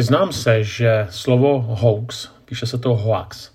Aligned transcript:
přiznám 0.00 0.32
se, 0.32 0.64
že 0.64 1.06
slovo 1.10 1.64
hoax, 1.68 2.28
píše 2.44 2.66
se 2.66 2.78
to 2.78 2.96
hoax, 2.96 3.50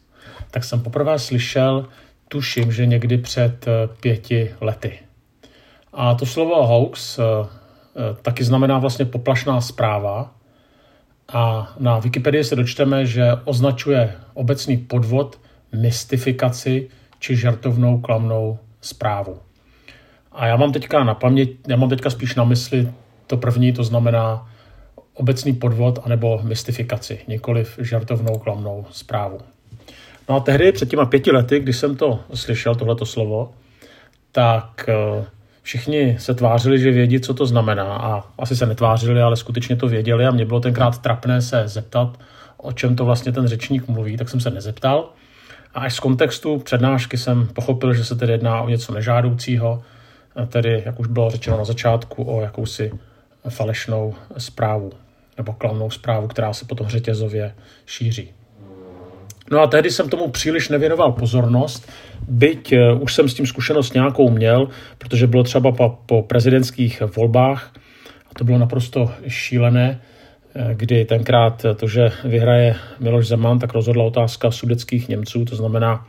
tak 0.51 0.63
jsem 0.63 0.81
poprvé 0.81 1.19
slyšel, 1.19 1.85
tuším, 2.27 2.71
že 2.71 2.85
někdy 2.85 3.17
před 3.17 3.67
eh, 3.67 3.87
pěti 3.99 4.55
lety. 4.61 4.99
A 5.93 6.15
to 6.15 6.25
slovo 6.25 6.67
hoax 6.67 7.19
eh, 7.19 7.23
eh, 7.23 8.15
taky 8.21 8.43
znamená 8.43 8.79
vlastně 8.79 9.05
poplašná 9.05 9.61
zpráva. 9.61 10.31
A 11.33 11.73
na 11.79 11.99
Wikipedii 11.99 12.43
se 12.43 12.55
dočteme, 12.55 13.05
že 13.05 13.31
označuje 13.45 14.13
obecný 14.33 14.77
podvod, 14.77 15.39
mystifikaci 15.73 16.89
či 17.19 17.35
žartovnou 17.35 18.01
klamnou 18.01 18.59
zprávu. 18.81 19.39
A 20.31 20.47
já 20.47 20.55
mám 20.55 20.71
teďka 20.71 21.03
na 21.03 21.13
paměť, 21.13 21.49
já 21.67 21.75
mám 21.75 21.89
teďka 21.89 22.09
spíš 22.09 22.35
na 22.35 22.43
mysli 22.43 22.91
to 23.27 23.37
první, 23.37 23.73
to 23.73 23.83
znamená 23.83 24.54
obecný 25.15 25.53
podvod 25.53 25.99
anebo 26.03 26.39
mystifikaci, 26.43 27.19
nikoliv 27.27 27.79
žartovnou 27.81 28.37
klamnou 28.37 28.85
zprávu. 28.91 29.39
No 30.29 30.35
a 30.35 30.39
tehdy, 30.39 30.71
před 30.71 30.89
těma 30.89 31.05
pěti 31.05 31.31
lety, 31.31 31.59
když 31.59 31.77
jsem 31.77 31.95
to 31.95 32.19
slyšel, 32.33 32.75
tohleto 32.75 33.05
slovo, 33.05 33.51
tak 34.31 34.85
eh, 34.89 35.25
všichni 35.61 36.17
se 36.19 36.33
tvářili, 36.33 36.79
že 36.79 36.91
vědí, 36.91 37.19
co 37.19 37.33
to 37.33 37.45
znamená 37.45 37.95
a 37.95 38.23
asi 38.39 38.55
se 38.55 38.65
netvářili, 38.65 39.21
ale 39.21 39.35
skutečně 39.35 39.75
to 39.75 39.87
věděli 39.87 40.25
a 40.25 40.31
mě 40.31 40.45
bylo 40.45 40.59
tenkrát 40.59 40.97
trapné 40.97 41.41
se 41.41 41.67
zeptat, 41.67 42.19
o 42.57 42.71
čem 42.71 42.95
to 42.95 43.05
vlastně 43.05 43.31
ten 43.31 43.47
řečník 43.47 43.87
mluví, 43.87 44.17
tak 44.17 44.29
jsem 44.29 44.39
se 44.39 44.49
nezeptal. 44.49 45.09
A 45.73 45.79
až 45.79 45.93
z 45.93 45.99
kontextu 45.99 46.59
přednášky 46.59 47.17
jsem 47.17 47.47
pochopil, 47.47 47.93
že 47.93 48.05
se 48.05 48.15
tedy 48.15 48.31
jedná 48.31 48.61
o 48.61 48.69
něco 48.69 48.93
nežádoucího, 48.93 49.83
tedy, 50.47 50.83
jak 50.85 50.99
už 50.99 51.07
bylo 51.07 51.29
řečeno 51.29 51.57
na 51.57 51.65
začátku, 51.65 52.23
o 52.23 52.41
jakousi 52.41 52.91
falešnou 53.49 54.13
zprávu 54.37 54.91
nebo 55.37 55.53
klamnou 55.53 55.89
zprávu, 55.89 56.27
která 56.27 56.53
se 56.53 56.65
potom 56.65 56.87
řetězově 56.87 57.55
šíří. 57.85 58.33
No 59.51 59.59
a 59.59 59.67
tehdy 59.67 59.91
jsem 59.91 60.09
tomu 60.09 60.27
příliš 60.27 60.69
nevěnoval 60.69 61.11
pozornost, 61.11 61.91
byť 62.27 62.73
eh, 62.73 62.93
už 62.93 63.13
jsem 63.13 63.29
s 63.29 63.33
tím 63.33 63.45
zkušenost 63.45 63.93
nějakou 63.93 64.29
měl, 64.29 64.69
protože 64.97 65.27
bylo 65.27 65.43
třeba 65.43 65.71
po, 65.71 65.97
po 66.05 66.21
prezidentských 66.21 67.01
volbách, 67.15 67.73
a 68.29 68.33
to 68.37 68.43
bylo 68.43 68.57
naprosto 68.57 69.11
šílené, 69.27 70.01
eh, 70.55 70.73
kdy 70.73 71.05
tenkrát 71.05 71.65
to, 71.75 71.87
že 71.87 72.11
vyhraje 72.23 72.75
Miloš 72.99 73.27
Zeman, 73.27 73.59
tak 73.59 73.73
rozhodla 73.73 74.03
otázka 74.03 74.51
sudeckých 74.51 75.09
Němců, 75.09 75.45
to 75.45 75.55
znamená 75.55 76.07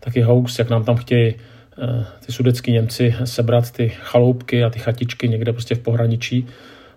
taky 0.00 0.20
hoax, 0.20 0.58
jak 0.58 0.70
nám 0.70 0.84
tam 0.84 0.96
chtějí 0.96 1.34
eh, 1.34 2.06
ty 2.26 2.32
sudecký 2.32 2.72
Němci 2.72 3.14
sebrat 3.24 3.70
ty 3.70 3.88
chaloupky 3.88 4.64
a 4.64 4.70
ty 4.70 4.78
chatičky 4.78 5.28
někde 5.28 5.52
prostě 5.52 5.74
v 5.74 5.78
pohraničí. 5.78 6.46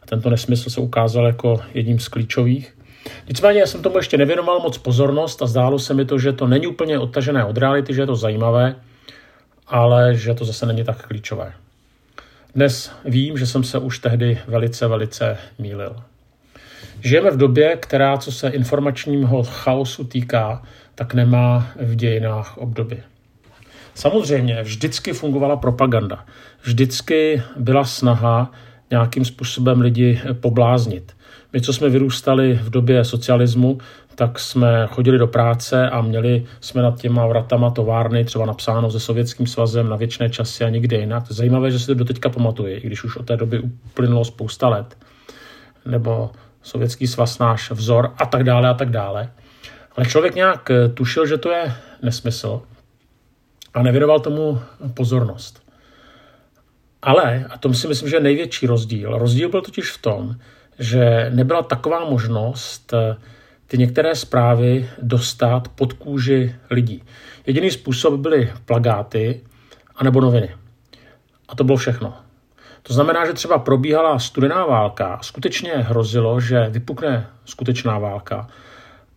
Tento 0.05 0.29
nesmysl 0.29 0.69
se 0.69 0.81
ukázal 0.81 1.25
jako 1.25 1.61
jedním 1.73 1.99
z 1.99 2.07
klíčových. 2.07 2.77
Nicméně 3.27 3.59
já 3.59 3.67
jsem 3.67 3.81
tomu 3.81 3.97
ještě 3.97 4.17
nevěnoval 4.17 4.59
moc 4.59 4.77
pozornost 4.77 5.41
a 5.41 5.45
zdálo 5.45 5.79
se 5.79 5.93
mi 5.93 6.05
to, 6.05 6.19
že 6.19 6.33
to 6.33 6.47
není 6.47 6.67
úplně 6.67 6.99
odtažené 6.99 7.45
od 7.45 7.57
reality, 7.57 7.93
že 7.93 8.01
je 8.01 8.05
to 8.05 8.15
zajímavé, 8.15 8.75
ale 9.67 10.15
že 10.15 10.33
to 10.33 10.45
zase 10.45 10.65
není 10.65 10.83
tak 10.83 11.07
klíčové. 11.07 11.53
Dnes 12.55 12.91
vím, 13.05 13.37
že 13.37 13.47
jsem 13.47 13.63
se 13.63 13.79
už 13.79 13.99
tehdy 13.99 14.39
velice, 14.47 14.87
velice 14.87 15.37
mýlil. 15.59 15.95
Žijeme 17.01 17.31
v 17.31 17.37
době, 17.37 17.77
která, 17.77 18.17
co 18.17 18.31
se 18.31 18.49
informačního 18.49 19.43
chaosu 19.43 20.03
týká, 20.03 20.63
tak 20.95 21.13
nemá 21.13 21.67
v 21.81 21.95
dějinách 21.95 22.57
obdoby. 22.57 23.03
Samozřejmě 23.93 24.63
vždycky 24.63 25.13
fungovala 25.13 25.57
propaganda. 25.57 26.25
Vždycky 26.63 27.43
byla 27.57 27.85
snaha 27.85 28.51
nějakým 28.95 29.25
způsobem 29.25 29.81
lidi 29.81 30.21
pobláznit. 30.39 31.13
My, 31.53 31.61
co 31.61 31.73
jsme 31.73 31.89
vyrůstali 31.89 32.59
v 32.63 32.69
době 32.69 33.03
socialismu, 33.03 33.77
tak 34.15 34.39
jsme 34.39 34.87
chodili 34.91 35.17
do 35.17 35.27
práce 35.27 35.89
a 35.89 36.01
měli 36.01 36.45
jsme 36.59 36.81
nad 36.81 37.01
těma 37.01 37.27
vratama 37.27 37.69
továrny, 37.69 38.25
třeba 38.25 38.45
napsáno 38.45 38.91
se 38.91 38.99
Sovětským 38.99 39.47
svazem 39.47 39.89
na 39.89 39.95
věčné 39.95 40.29
časy 40.29 40.63
a 40.63 40.69
nikdy 40.69 40.95
jinak. 40.95 41.31
Zajímavé, 41.31 41.71
že 41.71 41.79
si 41.79 41.85
to 41.85 41.93
doteďka 41.93 42.29
pamatuje, 42.29 42.77
i 42.77 42.87
když 42.87 43.03
už 43.03 43.17
od 43.17 43.25
té 43.25 43.37
doby 43.37 43.59
uplynulo 43.59 44.25
spousta 44.25 44.69
let. 44.69 44.97
Nebo 45.85 46.31
Sovětský 46.63 47.07
svaz 47.07 47.39
náš 47.39 47.71
vzor 47.71 48.13
a 48.17 48.25
tak 48.25 48.43
dále 48.43 48.69
a 48.69 48.73
tak 48.73 48.89
dále. 48.89 49.29
Ale 49.97 50.05
člověk 50.05 50.35
nějak 50.35 50.71
tušil, 50.93 51.27
že 51.27 51.37
to 51.37 51.51
je 51.51 51.73
nesmysl 52.01 52.61
a 53.73 53.83
nevěnoval 53.83 54.19
tomu 54.19 54.59
pozornost. 54.93 55.64
Ale, 57.01 57.45
a 57.49 57.57
to 57.57 57.73
si 57.73 57.87
myslím, 57.87 58.09
že 58.09 58.15
je 58.15 58.19
největší 58.19 58.67
rozdíl, 58.67 59.17
rozdíl 59.17 59.49
byl 59.49 59.61
totiž 59.61 59.91
v 59.91 60.01
tom, 60.01 60.35
že 60.79 61.31
nebyla 61.33 61.63
taková 61.63 62.09
možnost 62.09 62.93
eh, 62.93 63.15
ty 63.67 63.77
některé 63.77 64.15
zprávy 64.15 64.89
dostat 65.01 65.67
pod 65.67 65.93
kůži 65.93 66.55
lidí. 66.69 67.03
Jediný 67.45 67.71
způsob 67.71 68.19
byly 68.19 68.53
plagáty 68.65 69.41
anebo 69.95 70.21
noviny. 70.21 70.55
A 71.49 71.55
to 71.55 71.63
bylo 71.63 71.77
všechno. 71.77 72.13
To 72.83 72.93
znamená, 72.93 73.25
že 73.25 73.33
třeba 73.33 73.59
probíhala 73.59 74.19
studená 74.19 74.65
válka, 74.65 75.19
skutečně 75.21 75.71
hrozilo, 75.71 76.39
že 76.39 76.69
vypukne 76.69 77.27
skutečná 77.45 77.99
válka. 77.99 78.47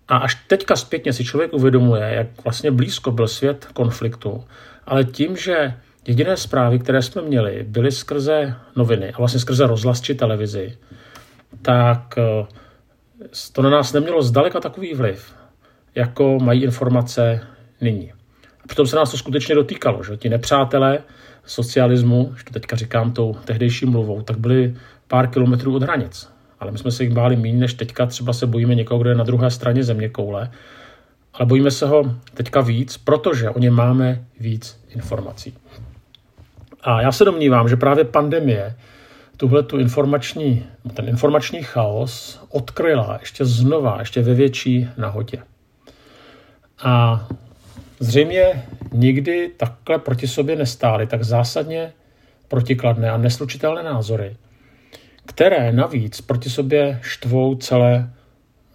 A 0.08 0.16
až 0.16 0.34
teďka 0.34 0.76
zpětně 0.76 1.12
si 1.12 1.24
člověk 1.24 1.52
uvědomuje, 1.52 2.02
jak 2.14 2.44
vlastně 2.44 2.70
blízko 2.70 3.10
byl 3.10 3.28
svět 3.28 3.68
konfliktu, 3.74 4.44
ale 4.86 5.04
tím, 5.04 5.36
že 5.36 5.74
jediné 6.08 6.36
zprávy, 6.36 6.78
které 6.78 7.02
jsme 7.02 7.22
měli, 7.22 7.66
byly 7.68 7.92
skrze 7.92 8.54
noviny 8.76 9.12
a 9.12 9.18
vlastně 9.18 9.40
skrze 9.40 9.66
rozhlas 9.66 10.00
či 10.00 10.14
televizi, 10.14 10.78
tak 11.62 12.14
eh, 12.18 12.46
to 13.52 13.62
na 13.62 13.70
nás 13.70 13.92
nemělo 13.92 14.22
zdaleka 14.22 14.60
takový 14.60 14.94
vliv, 14.94 15.34
jako 15.94 16.38
mají 16.38 16.62
informace 16.64 17.40
nyní. 17.80 18.12
A 18.64 18.66
přitom 18.66 18.86
se 18.86 18.96
nás 18.96 19.10
to 19.10 19.16
skutečně 19.16 19.54
dotýkalo, 19.54 20.02
že 20.02 20.16
ti 20.16 20.28
nepřátelé 20.28 20.98
socialismu, 21.44 22.34
že 22.36 22.44
to 22.44 22.52
teďka 22.52 22.76
říkám 22.76 23.12
tou 23.12 23.36
tehdejší 23.44 23.86
mluvou, 23.86 24.22
tak 24.22 24.38
byli 24.38 24.76
pár 25.08 25.26
kilometrů 25.26 25.76
od 25.76 25.82
hranic. 25.82 26.28
Ale 26.60 26.70
my 26.70 26.78
jsme 26.78 26.90
se 26.90 27.04
jich 27.04 27.12
báli 27.12 27.36
méně, 27.36 27.58
než 27.58 27.74
teďka 27.74 28.06
třeba 28.06 28.32
se 28.32 28.46
bojíme 28.46 28.74
někoho, 28.74 29.00
kdo 29.00 29.10
je 29.10 29.16
na 29.16 29.24
druhé 29.24 29.50
straně 29.50 29.84
země 29.84 30.08
koule. 30.08 30.50
Ale 31.34 31.46
bojíme 31.46 31.70
se 31.70 31.86
ho 31.86 32.16
teďka 32.34 32.60
víc, 32.60 32.96
protože 32.96 33.50
o 33.50 33.58
něm 33.58 33.74
máme 33.74 34.24
víc 34.40 34.80
informací. 34.88 35.54
A 36.88 37.00
já 37.00 37.12
se 37.12 37.24
domnívám, 37.24 37.68
že 37.68 37.76
právě 37.76 38.04
pandemie 38.04 38.76
tuhle 39.36 39.62
tu 39.62 39.78
informační, 39.78 40.66
ten 40.94 41.08
informační 41.08 41.62
chaos 41.62 42.40
odkryla 42.48 43.16
ještě 43.20 43.44
znova, 43.44 43.96
ještě 43.98 44.22
ve 44.22 44.34
větší 44.34 44.88
nahodě. 44.96 45.38
A 46.82 47.26
zřejmě 48.00 48.66
nikdy 48.92 49.50
takhle 49.56 49.98
proti 49.98 50.28
sobě 50.28 50.56
nestály 50.56 51.06
tak 51.06 51.24
zásadně 51.24 51.92
protikladné 52.48 53.10
a 53.10 53.16
neslučitelné 53.16 53.82
názory, 53.82 54.36
které 55.26 55.72
navíc 55.72 56.20
proti 56.20 56.50
sobě 56.50 56.98
štvou 57.02 57.54
celé 57.54 58.10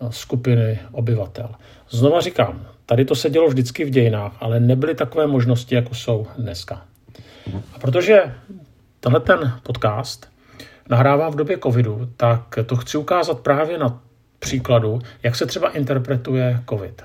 no, 0.01 0.11
skupiny 0.11 0.79
obyvatel. 0.91 1.49
Znova 1.89 2.21
říkám, 2.21 2.67
tady 2.85 3.05
to 3.05 3.15
se 3.15 3.29
dělo 3.29 3.47
vždycky 3.47 3.85
v 3.85 3.89
dějinách, 3.89 4.37
ale 4.39 4.59
nebyly 4.59 4.95
takové 4.95 5.27
možnosti, 5.27 5.75
jako 5.75 5.95
jsou 5.95 6.27
dneska. 6.37 6.92
A 7.73 7.79
protože 7.79 8.35
tenhle 8.99 9.19
ten 9.19 9.59
podcast 9.63 10.31
nahrávám 10.89 11.31
v 11.31 11.35
době 11.35 11.57
covidu, 11.63 12.09
tak 12.17 12.59
to 12.65 12.75
chci 12.75 12.97
ukázat 12.97 13.39
právě 13.39 13.77
na 13.77 14.01
příkladu, 14.39 15.01
jak 15.23 15.35
se 15.35 15.45
třeba 15.45 15.69
interpretuje 15.69 16.63
covid. 16.69 17.01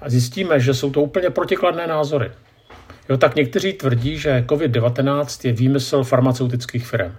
A 0.00 0.08
zjistíme, 0.08 0.60
že 0.60 0.74
jsou 0.74 0.90
to 0.90 1.02
úplně 1.02 1.30
protikladné 1.30 1.86
názory. 1.86 2.30
Jo, 3.08 3.16
tak 3.16 3.34
někteří 3.34 3.72
tvrdí, 3.72 4.18
že 4.18 4.44
COVID-19 4.46 5.46
je 5.46 5.52
výmysl 5.52 6.04
farmaceutických 6.04 6.86
firm. 6.86 7.12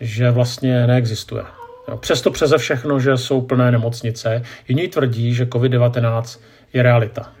Že 0.00 0.30
vlastně 0.30 0.86
neexistuje. 0.86 1.42
Jo, 1.88 1.96
přesto 1.96 2.30
přeze 2.30 2.58
všechno, 2.58 3.00
že 3.00 3.16
jsou 3.16 3.40
plné 3.40 3.70
nemocnice, 3.70 4.42
jiní 4.68 4.88
tvrdí, 4.88 5.34
že 5.34 5.44
COVID-19 5.44 6.40
je 6.72 6.82
realita. 6.82 7.32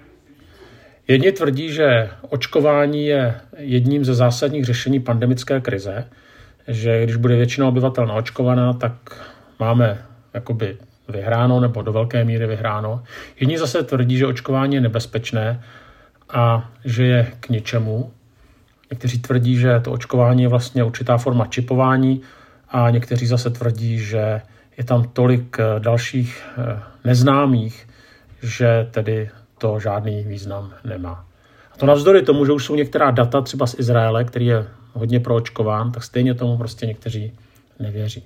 Jedni 1.10 1.32
tvrdí, 1.32 1.72
že 1.72 2.10
očkování 2.28 3.06
je 3.06 3.34
jedním 3.56 4.04
ze 4.04 4.14
zásadních 4.14 4.64
řešení 4.64 5.00
pandemické 5.00 5.60
krize, 5.60 6.08
že 6.68 7.04
když 7.04 7.16
bude 7.16 7.36
většina 7.36 7.68
obyvatel 7.68 8.06
naočkovaná, 8.06 8.72
tak 8.72 8.92
máme 9.58 10.04
jakoby 10.34 10.76
vyhráno 11.08 11.60
nebo 11.60 11.82
do 11.82 11.92
velké 11.92 12.24
míry 12.24 12.46
vyhráno. 12.46 13.02
Jiní 13.40 13.56
zase 13.56 13.82
tvrdí, 13.82 14.16
že 14.16 14.26
očkování 14.26 14.74
je 14.74 14.80
nebezpečné 14.80 15.62
a 16.28 16.70
že 16.84 17.04
je 17.04 17.32
k 17.40 17.48
ničemu. 17.48 18.12
Někteří 18.90 19.18
tvrdí, 19.18 19.56
že 19.56 19.80
to 19.80 19.92
očkování 19.92 20.42
je 20.42 20.48
vlastně 20.48 20.84
určitá 20.84 21.18
forma 21.18 21.46
čipování 21.46 22.20
a 22.68 22.90
někteří 22.90 23.26
zase 23.26 23.50
tvrdí, 23.50 23.98
že 23.98 24.40
je 24.78 24.84
tam 24.84 25.04
tolik 25.12 25.56
eh, 25.60 25.80
dalších 25.80 26.42
eh, 26.58 26.80
neznámých, 27.04 27.88
že 28.42 28.88
tedy 28.90 29.30
to 29.60 29.80
žádný 29.80 30.24
význam 30.24 30.72
nemá. 30.84 31.26
A 31.72 31.76
to 31.76 31.86
navzdory 31.86 32.22
tomu, 32.22 32.46
že 32.46 32.52
už 32.52 32.64
jsou 32.64 32.74
některá 32.74 33.10
data 33.10 33.40
třeba 33.40 33.66
z 33.66 33.78
Izraele, 33.78 34.24
který 34.24 34.46
je 34.46 34.66
hodně 34.92 35.20
proočkován, 35.20 35.92
tak 35.92 36.02
stejně 36.02 36.34
tomu 36.34 36.58
prostě 36.58 36.86
někteří 36.86 37.32
nevěří. 37.78 38.24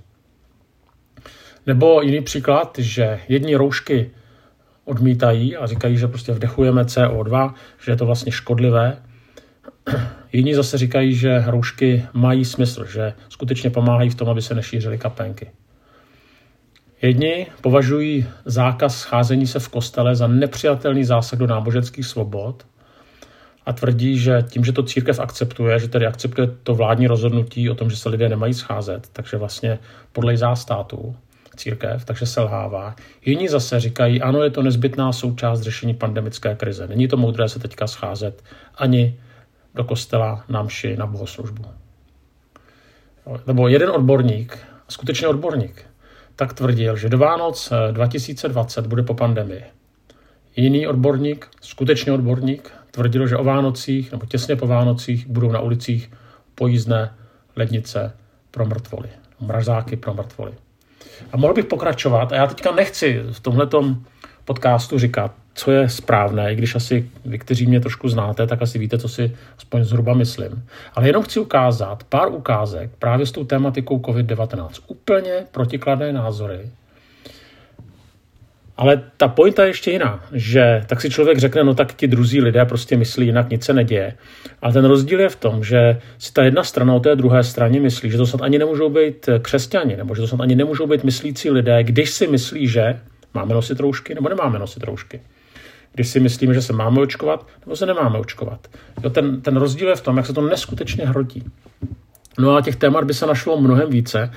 Nebo 1.66 2.02
jiný 2.02 2.20
příklad, 2.20 2.78
že 2.78 3.20
jedni 3.28 3.56
roušky 3.56 4.10
odmítají 4.84 5.56
a 5.56 5.66
říkají, 5.66 5.98
že 5.98 6.08
prostě 6.08 6.32
vdechujeme 6.32 6.82
CO2, 6.82 7.54
že 7.84 7.92
je 7.92 7.96
to 7.96 8.06
vlastně 8.06 8.32
škodlivé. 8.32 9.02
Jiní 10.32 10.54
zase 10.54 10.78
říkají, 10.78 11.14
že 11.14 11.44
roušky 11.46 12.06
mají 12.12 12.44
smysl, 12.44 12.84
že 12.84 13.14
skutečně 13.28 13.70
pomáhají 13.70 14.10
v 14.10 14.14
tom, 14.14 14.28
aby 14.28 14.42
se 14.42 14.54
nešířily 14.54 14.98
kapenky. 14.98 15.50
Jedni 17.05 17.47
považují 17.61 18.27
zákaz 18.45 18.99
scházení 18.99 19.47
se 19.47 19.59
v 19.59 19.69
kostele 19.69 20.17
za 20.17 20.27
nepřijatelný 20.27 21.05
zásah 21.05 21.39
do 21.39 21.47
náboženských 21.47 22.06
svobod 22.06 22.67
a 23.67 23.73
tvrdí, 23.73 24.19
že 24.19 24.45
tím, 24.49 24.65
že 24.65 24.73
to 24.73 24.83
církev 24.83 25.21
akceptuje, 25.21 25.79
že 25.79 25.89
tedy 25.89 26.06
akceptuje 26.06 26.49
to 26.62 26.75
vládní 26.75 27.06
rozhodnutí 27.06 27.71
o 27.71 27.75
tom, 27.75 27.91
že 27.91 27.97
se 27.97 28.09
lidé 28.09 28.29
nemají 28.29 28.55
scházet, 28.55 29.09
takže 29.12 29.37
vlastně 29.37 29.79
podlejzá 30.12 30.56
státu 30.56 31.17
církev, 31.56 32.05
takže 32.05 32.27
selhává. 32.27 32.97
Jiní 33.25 33.49
zase 33.49 33.81
říkají, 33.81 34.23
ano, 34.23 34.43
je 34.43 34.51
to 34.51 34.62
nezbytná 34.62 35.12
součást 35.12 35.61
řešení 35.61 35.95
pandemické 35.95 36.55
krize. 36.55 36.87
Není 36.87 37.09
to 37.09 37.17
moudré 37.17 37.49
se 37.49 37.59
teďka 37.59 37.87
scházet 37.87 38.43
ani 38.79 39.21
do 39.75 39.85
kostela, 39.85 40.45
na 40.49 40.62
mši, 40.62 40.97
na 40.97 41.06
bohoslužbu. 41.06 41.65
Nebo 43.47 43.69
jeden 43.69 43.91
odborník, 43.91 44.59
skutečně 44.89 45.29
odborník, 45.29 45.87
tak 46.36 46.52
tvrdil, 46.52 46.96
že 46.96 47.08
do 47.08 47.19
Vánoc 47.19 47.72
2020 47.92 48.86
bude 48.86 49.02
po 49.02 49.14
pandemii. 49.14 49.64
Jiný 50.56 50.86
odborník, 50.86 51.46
skutečně 51.60 52.12
odborník, 52.12 52.70
tvrdil, 52.90 53.26
že 53.26 53.36
o 53.36 53.44
Vánocích 53.44 54.12
nebo 54.12 54.26
těsně 54.26 54.56
po 54.56 54.66
Vánocích 54.66 55.26
budou 55.26 55.52
na 55.52 55.60
ulicích 55.60 56.10
pojízdné 56.54 57.14
lednice 57.56 58.16
pro 58.50 58.66
mrtvoly, 58.66 59.08
mrazáky 59.40 59.96
pro 59.96 60.14
mrtvoly. 60.14 60.52
A 61.32 61.36
mohl 61.36 61.54
bych 61.54 61.64
pokračovat, 61.64 62.32
a 62.32 62.36
já 62.36 62.46
teďka 62.46 62.72
nechci 62.72 63.22
v 63.32 63.40
tomhletom 63.40 64.04
podcastu 64.44 64.98
říkat, 64.98 65.34
co 65.55 65.71
je 65.71 65.89
správné, 65.89 66.53
i 66.53 66.56
když 66.56 66.75
asi 66.75 67.11
vy, 67.25 67.39
kteří 67.39 67.67
mě 67.67 67.81
trošku 67.81 68.09
znáte, 68.09 68.47
tak 68.47 68.62
asi 68.62 68.79
víte, 68.79 68.99
co 68.99 69.09
si 69.09 69.37
aspoň 69.59 69.85
zhruba 69.85 70.15
myslím. 70.15 70.65
Ale 70.95 71.06
jenom 71.06 71.23
chci 71.23 71.41
ukázat 71.41 72.05
pár 72.05 72.29
ukázek 72.29 72.91
právě 72.99 73.27
s 73.27 73.33
tou 73.33 73.45
tématikou 73.45 73.99
COVID-19. 73.99 74.69
Úplně 74.87 75.47
protikladné 75.51 76.12
názory, 76.12 76.71
ale 78.77 79.03
ta 79.17 79.29
pointa 79.29 79.62
je 79.62 79.69
ještě 79.69 79.91
jiná, 79.91 80.25
že 80.33 80.83
tak 80.87 81.01
si 81.01 81.11
člověk 81.11 81.39
řekne, 81.39 81.65
no 81.65 81.75
tak 81.75 81.95
ti 81.95 82.09
druzí 82.09 82.41
lidé 82.41 82.65
prostě 82.65 82.97
myslí 82.97 83.27
jinak, 83.27 83.51
nic 83.51 83.65
se 83.65 83.73
neděje. 83.73 84.15
Ale 84.62 84.73
ten 84.73 84.85
rozdíl 84.85 85.21
je 85.21 85.29
v 85.29 85.37
tom, 85.37 85.65
že 85.65 86.01
si 86.19 86.33
ta 86.33 86.45
jedna 86.45 86.65
strana 86.65 86.95
o 86.95 87.01
té 87.01 87.17
druhé 87.17 87.45
straně 87.45 87.81
myslí, 87.81 88.11
že 88.11 88.17
to 88.17 88.27
snad 88.27 88.43
ani 88.43 88.59
nemůžou 88.59 88.89
být 88.91 89.29
křesťani, 89.43 89.97
nebo 89.97 90.15
že 90.15 90.23
to 90.23 90.29
snad 90.29 90.41
ani 90.41 90.55
nemůžou 90.56 90.87
být 90.87 91.05
myslící 91.05 91.51
lidé, 91.51 91.83
když 91.83 92.11
si 92.11 92.27
myslí, 92.27 92.69
že 92.69 93.01
máme 93.35 93.55
nosit 93.55 93.81
roušky 93.81 94.15
nebo 94.15 94.29
nemáme 94.29 94.59
nosit 94.59 94.85
roušky. 94.85 95.21
Když 95.94 96.08
si 96.08 96.20
myslíme, 96.20 96.55
že 96.55 96.62
se 96.62 96.73
máme 96.73 97.00
očkovat 97.00 97.46
nebo 97.67 97.76
se 97.76 97.87
nemáme 97.87 98.19
očkovat. 98.19 98.69
Jo, 99.02 99.11
ten, 99.11 99.41
ten 99.41 99.56
rozdíl 99.56 99.88
je 99.88 99.96
v 99.96 100.00
tom, 100.00 100.17
jak 100.17 100.26
se 100.26 100.32
to 100.32 100.41
neskutečně 100.41 101.06
hrotí. 101.06 101.44
No 102.38 102.56
a 102.56 102.62
těch 102.62 102.76
témat 102.76 103.05
by 103.05 103.14
se 103.14 103.26
našlo 103.26 103.61
mnohem 103.61 103.91
více. 103.91 104.31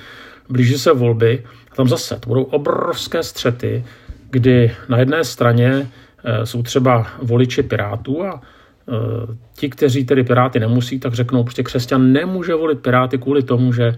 Blíží 0.48 0.78
se 0.78 0.92
volby 0.92 1.44
a 1.72 1.74
tam 1.74 1.88
zase 1.88 2.16
to 2.20 2.28
budou 2.28 2.42
obrovské 2.42 3.22
střety, 3.22 3.84
kdy 4.30 4.76
na 4.88 4.98
jedné 4.98 5.24
straně 5.24 5.90
eh, 6.24 6.46
jsou 6.46 6.62
třeba 6.62 7.06
voliči 7.22 7.62
Pirátů 7.62 8.24
a 8.24 8.40
eh, 8.42 9.36
ti, 9.54 9.68
kteří 9.68 10.04
tedy 10.04 10.24
Piráty 10.24 10.60
nemusí, 10.60 10.98
tak 10.98 11.14
řeknou, 11.14 11.44
prostě 11.44 11.62
křesťan 11.62 12.12
nemůže 12.12 12.54
volit 12.54 12.80
Piráty 12.80 13.18
kvůli 13.18 13.42
tomu, 13.42 13.72
že 13.72 13.96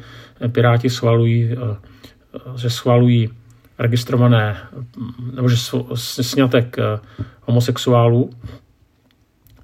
Piráti 0.53 0.91
schvalují, 0.91 1.53
eh, 1.53 1.77
že 2.57 2.71
schvalují 2.71 3.31
registrované, 3.81 4.57
nebo 5.35 5.49
že 5.49 5.57
snětek 5.95 6.77
homosexuálů, 7.43 8.31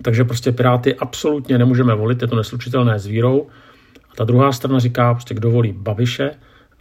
takže 0.03 0.25
prostě 0.25 0.53
Piráty 0.53 0.95
absolutně 0.95 1.59
nemůžeme 1.59 1.95
volit, 1.95 2.23
je 2.23 2.29
to 2.29 2.37
neslučitelné 2.37 2.99
s 2.99 3.07
vírou. 3.07 3.47
A 4.11 4.15
ta 4.17 4.25
druhá 4.25 4.53
strana 4.53 4.79
říká, 4.79 5.15
prostě 5.15 5.35
kdo 5.35 5.51
volí 5.51 5.73
Babiše, 5.73 6.31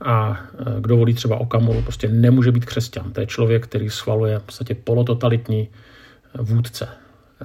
a 0.02 0.40
e, 0.60 0.82
kdo 0.82 0.98
volí 0.98 1.14
třeba 1.14 1.38
Okamuru, 1.38 1.82
prostě 1.82 2.08
nemůže 2.08 2.52
být 2.52 2.66
křesťan. 2.66 3.12
To 3.12 3.20
je 3.20 3.28
člověk, 3.28 3.64
který 3.64 3.90
schvaluje 3.90 4.40
v 4.40 4.44
podstatě 4.44 4.76
polototalitní 4.76 5.62
e, 5.62 5.68
vůdce. 6.42 6.88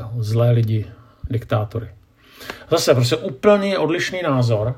Jo, 0.00 0.10
zlé 0.18 0.50
lidi, 0.50 0.86
diktátory. 1.30 1.88
Zase 2.70 2.94
prostě 2.94 3.16
úplně 3.16 3.78
odlišný 3.78 4.22
názor. 4.22 4.74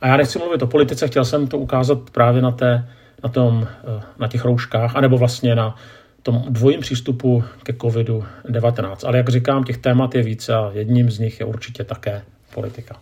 A 0.00 0.06
já 0.06 0.16
nechci 0.16 0.38
mluvit 0.38 0.62
o 0.62 0.66
politice, 0.66 1.06
chtěl 1.06 1.24
jsem 1.24 1.46
to 1.46 1.58
ukázat 1.58 2.10
právě 2.10 2.42
na, 2.42 2.50
té, 2.50 2.88
na, 3.22 3.28
tom, 3.28 3.68
e, 3.98 4.02
na 4.18 4.28
těch 4.28 4.44
rouškách, 4.44 4.96
anebo 4.96 5.18
vlastně 5.18 5.54
na 5.54 5.76
tom 6.22 6.44
dvojím 6.48 6.80
přístupu 6.80 7.44
ke 7.62 7.72
COVID-19. 7.72 8.96
Ale 9.06 9.16
jak 9.16 9.28
říkám, 9.28 9.64
těch 9.64 9.78
témat 9.78 10.14
je 10.14 10.22
více 10.22 10.54
a 10.54 10.70
jedním 10.72 11.10
z 11.10 11.18
nich 11.18 11.40
je 11.40 11.46
určitě 11.46 11.84
také 11.84 12.22
politika. 12.54 12.96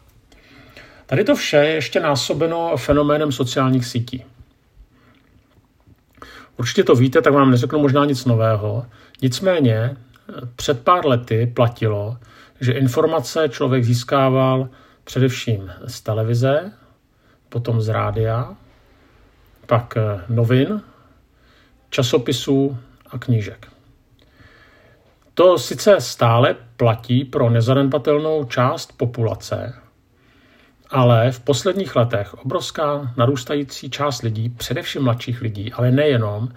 Tady 1.06 1.24
to 1.24 1.34
vše 1.34 1.56
je 1.56 1.74
ještě 1.74 2.00
násobeno 2.00 2.76
fenoménem 2.76 3.32
sociálních 3.32 3.86
sítí. 3.86 4.24
Určitě 6.56 6.84
to 6.84 6.94
víte, 6.94 7.22
tak 7.22 7.32
vám 7.32 7.50
neřeknu 7.50 7.78
možná 7.78 8.04
nic 8.04 8.24
nového. 8.24 8.86
Nicméně 9.22 9.96
před 10.56 10.84
pár 10.84 11.06
lety 11.06 11.52
platilo, 11.54 12.16
že 12.60 12.72
informace 12.72 13.48
člověk 13.48 13.84
získával 13.84 14.68
především 15.04 15.72
z 15.86 16.00
televize, 16.00 16.72
potom 17.48 17.80
z 17.80 17.88
rádia, 17.88 18.56
pak 19.68 19.94
novin, 20.28 20.82
časopisů 21.90 22.78
a 23.10 23.18
knížek. 23.18 23.66
To 25.34 25.58
sice 25.58 26.00
stále 26.00 26.56
platí 26.76 27.24
pro 27.24 27.50
nezanedbatelnou 27.50 28.44
část 28.44 28.92
populace, 28.96 29.74
ale 30.90 31.32
v 31.32 31.40
posledních 31.40 31.96
letech 31.96 32.34
obrovská 32.34 33.12
narůstající 33.16 33.90
část 33.90 34.22
lidí, 34.22 34.48
především 34.48 35.02
mladších 35.02 35.40
lidí, 35.40 35.72
ale 35.72 35.90
nejenom, 35.90 36.48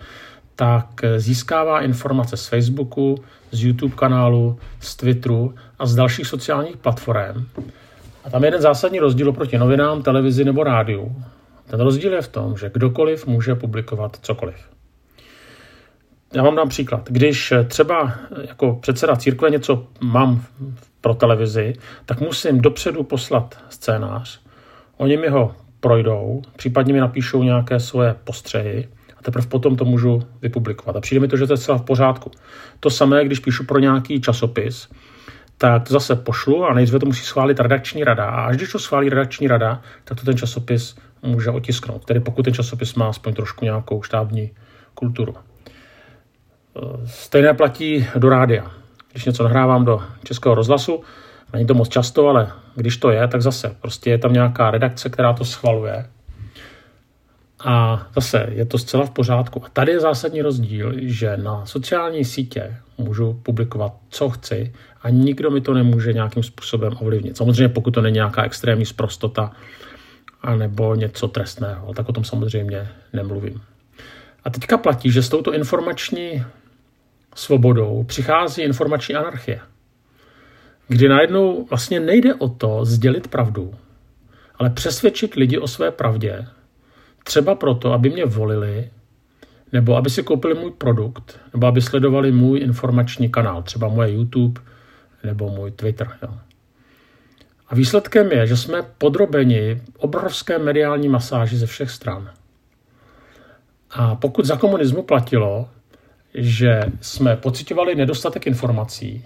tak 0.56 1.02
získává 1.18 1.82
informace 1.82 2.38
z 2.38 2.48
Facebooku, 2.48 3.16
z 3.52 3.64
YouTube 3.64 3.96
kanálu, 3.96 4.60
z 4.80 4.96
Twitteru 4.96 5.56
a 5.80 5.86
z 5.86 5.96
dalších 5.96 6.28
sociálních 6.28 6.78
platform. 6.78 7.46
A 8.24 8.30
tam 8.30 8.44
je 8.44 8.48
jeden 8.48 8.62
zásadní 8.62 9.00
rozdíl 9.00 9.30
oproti 9.30 9.58
novinám, 9.58 10.04
televizi 10.04 10.46
nebo 10.46 10.64
rádiu. 10.64 11.16
Ten 11.72 11.80
rozdíl 11.80 12.14
je 12.14 12.22
v 12.22 12.28
tom, 12.28 12.58
že 12.58 12.72
kdokoliv 12.74 13.28
může 13.28 13.56
publikovat 13.56 14.20
cokoliv. 14.22 14.56
Já 16.34 16.44
vám 16.44 16.56
dám 16.56 16.70
příklad. 16.70 17.10
Když 17.10 17.54
třeba 17.68 18.14
jako 18.42 18.76
předseda 18.76 19.16
církve 19.16 19.50
něco 19.50 19.88
mám 20.02 20.44
pro 21.02 21.14
televizi, 21.14 21.74
tak 22.06 22.20
musím 22.20 22.62
dopředu 22.62 23.04
poslat 23.04 23.64
scénář. 23.70 24.42
Oni 24.98 25.18
mi 25.18 25.28
ho 25.30 25.56
projdou, 25.80 26.42
případně 26.56 26.94
mi 26.94 27.00
napíšou 27.00 27.44
nějaké 27.44 27.80
svoje 27.80 28.16
postřehy 28.24 28.90
a 29.18 29.24
teprve 29.24 29.48
potom 29.48 29.76
to 29.76 29.86
můžu 29.86 30.24
vypublikovat. 30.42 30.96
A 30.96 31.02
přijde 31.02 31.20
mi 31.20 31.28
to, 31.28 31.38
že 31.38 31.48
to 31.48 31.54
je 31.54 31.58
celá 31.58 31.78
v 31.78 31.86
pořádku. 31.86 32.32
To 32.80 32.90
samé, 32.90 33.26
když 33.26 33.40
píšu 33.40 33.66
pro 33.66 33.80
nějaký 33.80 34.22
časopis, 34.22 34.90
tak 35.58 35.88
to 35.88 35.94
zase 35.94 36.16
pošlu 36.16 36.66
a 36.66 36.74
nejdříve 36.74 37.00
to 37.00 37.06
musí 37.06 37.26
schválit 37.26 37.60
redakční 37.60 38.04
rada. 38.04 38.26
A 38.26 38.46
až 38.46 38.58
když 38.58 38.72
to 38.72 38.80
schválí 38.80 39.10
redakční 39.10 39.48
rada, 39.48 39.82
tak 40.04 40.20
to 40.20 40.26
ten 40.26 40.38
časopis 40.38 40.96
může 41.24 41.50
otisknout. 41.50 42.06
Tedy 42.06 42.20
pokud 42.20 42.44
ten 42.44 42.54
časopis 42.54 42.96
má 42.96 43.10
aspoň 43.10 43.34
trošku 43.34 43.66
nějakou 43.66 44.02
štábní 44.02 44.52
kulturu. 44.94 45.36
Stejné 47.06 47.54
platí 47.54 48.08
do 48.16 48.30
rádia 48.30 48.72
když 49.12 49.26
něco 49.26 49.44
nahrávám 49.44 49.86
do 49.86 50.02
českého 50.24 50.56
rozhlasu, 50.56 51.02
není 51.54 51.66
to 51.68 51.74
moc 51.74 51.90
často, 51.90 52.28
ale 52.28 52.52
když 52.76 52.98
to 52.98 53.12
je, 53.12 53.28
tak 53.28 53.42
zase 53.42 53.76
prostě 53.82 54.10
je 54.10 54.18
tam 54.18 54.34
nějaká 54.34 54.72
redakce, 54.72 55.10
která 55.10 55.34
to 55.34 55.46
schvaluje. 55.46 56.06
A 57.66 58.08
zase 58.16 58.48
je 58.52 58.66
to 58.66 58.78
zcela 58.78 59.06
v 59.06 59.10
pořádku. 59.10 59.66
A 59.66 59.70
tady 59.70 59.92
je 59.92 60.00
zásadní 60.00 60.42
rozdíl, 60.42 60.94
že 60.98 61.38
na 61.38 61.66
sociální 61.66 62.26
sítě 62.26 62.78
můžu 62.98 63.40
publikovat, 63.44 63.94
co 64.10 64.30
chci 64.30 64.74
a 65.02 65.10
nikdo 65.10 65.52
mi 65.52 65.62
to 65.62 65.74
nemůže 65.74 66.14
nějakým 66.14 66.44
způsobem 66.44 66.94
ovlivnit. 67.00 67.38
Samozřejmě 67.38 67.70
pokud 67.70 67.92
to 67.92 68.02
není 68.02 68.16
nějaká 68.16 68.44
extrémní 68.44 68.86
sprostota 68.86 69.52
anebo 70.42 70.96
něco 70.96 71.28
trestného, 71.28 71.94
tak 71.94 72.10
o 72.10 72.14
tom 72.14 72.24
samozřejmě 72.24 72.90
nemluvím. 73.14 73.62
A 74.44 74.50
teďka 74.50 74.78
platí, 74.78 75.12
že 75.12 75.24
s 75.24 75.30
touto 75.30 75.54
informační 75.54 76.44
svobodou 77.36 78.04
přichází 78.04 78.62
informační 78.62 79.16
anarchie, 79.16 79.60
kdy 80.88 81.10
najednou 81.10 81.66
vlastně 81.70 82.00
nejde 82.00 82.36
o 82.36 82.50
to 82.50 82.86
sdělit 82.86 83.28
pravdu, 83.28 83.74
ale 84.56 84.70
přesvědčit 84.70 85.36
lidi 85.36 85.58
o 85.58 85.68
své 85.68 85.92
pravdě, 85.92 86.46
třeba 87.24 87.56
proto, 87.56 87.94
aby 87.94 88.10
mě 88.10 88.26
volili, 88.26 88.90
nebo 89.72 89.96
aby 89.96 90.10
si 90.10 90.24
koupili 90.24 90.54
můj 90.54 90.72
produkt, 90.72 91.40
nebo 91.54 91.68
aby 91.68 91.82
sledovali 91.82 92.32
můj 92.32 92.60
informační 92.60 93.30
kanál, 93.30 93.64
třeba 93.64 93.88
moje 93.88 94.12
YouTube 94.12 94.62
nebo 95.24 95.50
můj 95.50 95.72
Twitter. 95.72 96.08
Jo. 96.22 96.38
A 97.72 97.76
výsledkem 97.76 98.32
je, 98.32 98.48
že 98.48 98.58
jsme 98.58 98.82
podrobeni 98.98 99.82
obrovské 99.98 100.60
mediální 100.60 101.10
masáži 101.10 101.58
ze 101.58 101.66
všech 101.66 101.92
stran. 101.92 102.32
A 103.92 104.16
pokud 104.16 104.46
za 104.46 104.58
komunismu 104.58 105.04
platilo, 105.04 105.70
že 106.34 106.82
jsme 107.02 107.36
pocitovali 107.36 107.96
nedostatek 107.96 108.48
informací, 108.48 109.26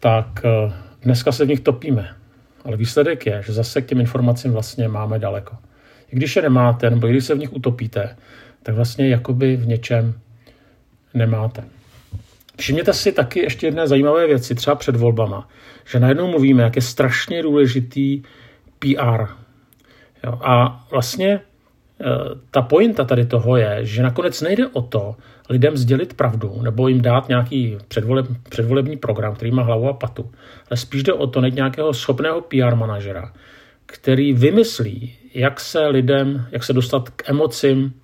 tak 0.00 0.26
eh, 0.44 0.72
dneska 1.02 1.32
se 1.32 1.44
v 1.44 1.48
nich 1.48 1.60
topíme. 1.60 2.16
Ale 2.64 2.76
výsledek 2.76 3.26
je, 3.26 3.42
že 3.46 3.52
zase 3.52 3.82
k 3.82 3.86
těm 3.86 4.00
informacím 4.00 4.52
vlastně 4.52 4.88
máme 4.88 5.18
daleko. 5.18 5.56
I 6.12 6.16
když 6.16 6.36
je 6.36 6.42
nemáte, 6.42 6.90
nebo 6.90 7.06
když 7.06 7.24
se 7.24 7.34
v 7.34 7.38
nich 7.38 7.52
utopíte, 7.52 8.16
tak 8.62 8.74
vlastně 8.74 9.08
jakoby 9.08 9.56
v 9.56 9.66
něčem 9.66 10.14
nemáte. 11.14 11.64
Všimněte 12.58 12.92
si 12.92 13.12
taky 13.12 13.40
ještě 13.40 13.66
jedné 13.66 13.88
zajímavé 13.88 14.26
věci, 14.26 14.54
třeba 14.54 14.76
před 14.76 14.96
volbama, 14.96 15.48
že 15.90 16.00
najednou 16.00 16.30
mluvíme, 16.30 16.62
jak 16.62 16.76
je 16.76 16.82
strašně 16.82 17.42
důležitý 17.42 18.22
PR. 18.78 19.26
Jo, 20.24 20.38
a 20.42 20.84
vlastně 20.90 21.40
Eh, 22.02 22.38
ta 22.50 22.62
pointa 22.62 23.04
tady 23.04 23.26
toho 23.26 23.56
je, 23.56 23.78
že 23.82 24.02
nakonec 24.02 24.40
nejde 24.40 24.66
o 24.66 24.82
to 24.82 25.16
lidem 25.48 25.76
sdělit 25.76 26.14
pravdu 26.14 26.62
nebo 26.62 26.88
jim 26.88 27.00
dát 27.00 27.28
nějaký 27.28 27.78
předvoleb, 27.88 28.26
předvolební 28.48 28.96
program, 28.96 29.34
který 29.34 29.50
má 29.50 29.62
hlavu 29.62 29.88
a 29.88 29.92
patu, 29.92 30.30
ale 30.70 30.76
spíš 30.76 31.02
jde 31.02 31.12
o 31.12 31.26
to 31.26 31.40
najít 31.40 31.54
nějakého 31.54 31.94
schopného 31.94 32.40
PR 32.40 32.74
manažera, 32.74 33.32
který 33.86 34.32
vymyslí, 34.32 35.14
jak 35.34 35.60
se 35.60 35.86
lidem, 35.86 36.46
jak 36.50 36.64
se 36.64 36.72
dostat 36.72 37.08
k 37.08 37.28
emocím 37.28 37.94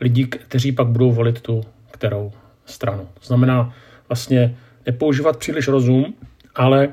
lidí, 0.00 0.26
kteří 0.26 0.72
pak 0.72 0.86
budou 0.86 1.12
volit 1.12 1.40
tu 1.40 1.60
kterou 1.90 2.32
stranu. 2.66 3.08
Znamená 3.22 3.74
vlastně 4.10 4.56
nepoužívat 4.86 5.36
příliš 5.36 5.68
rozum, 5.68 6.14
ale 6.54 6.88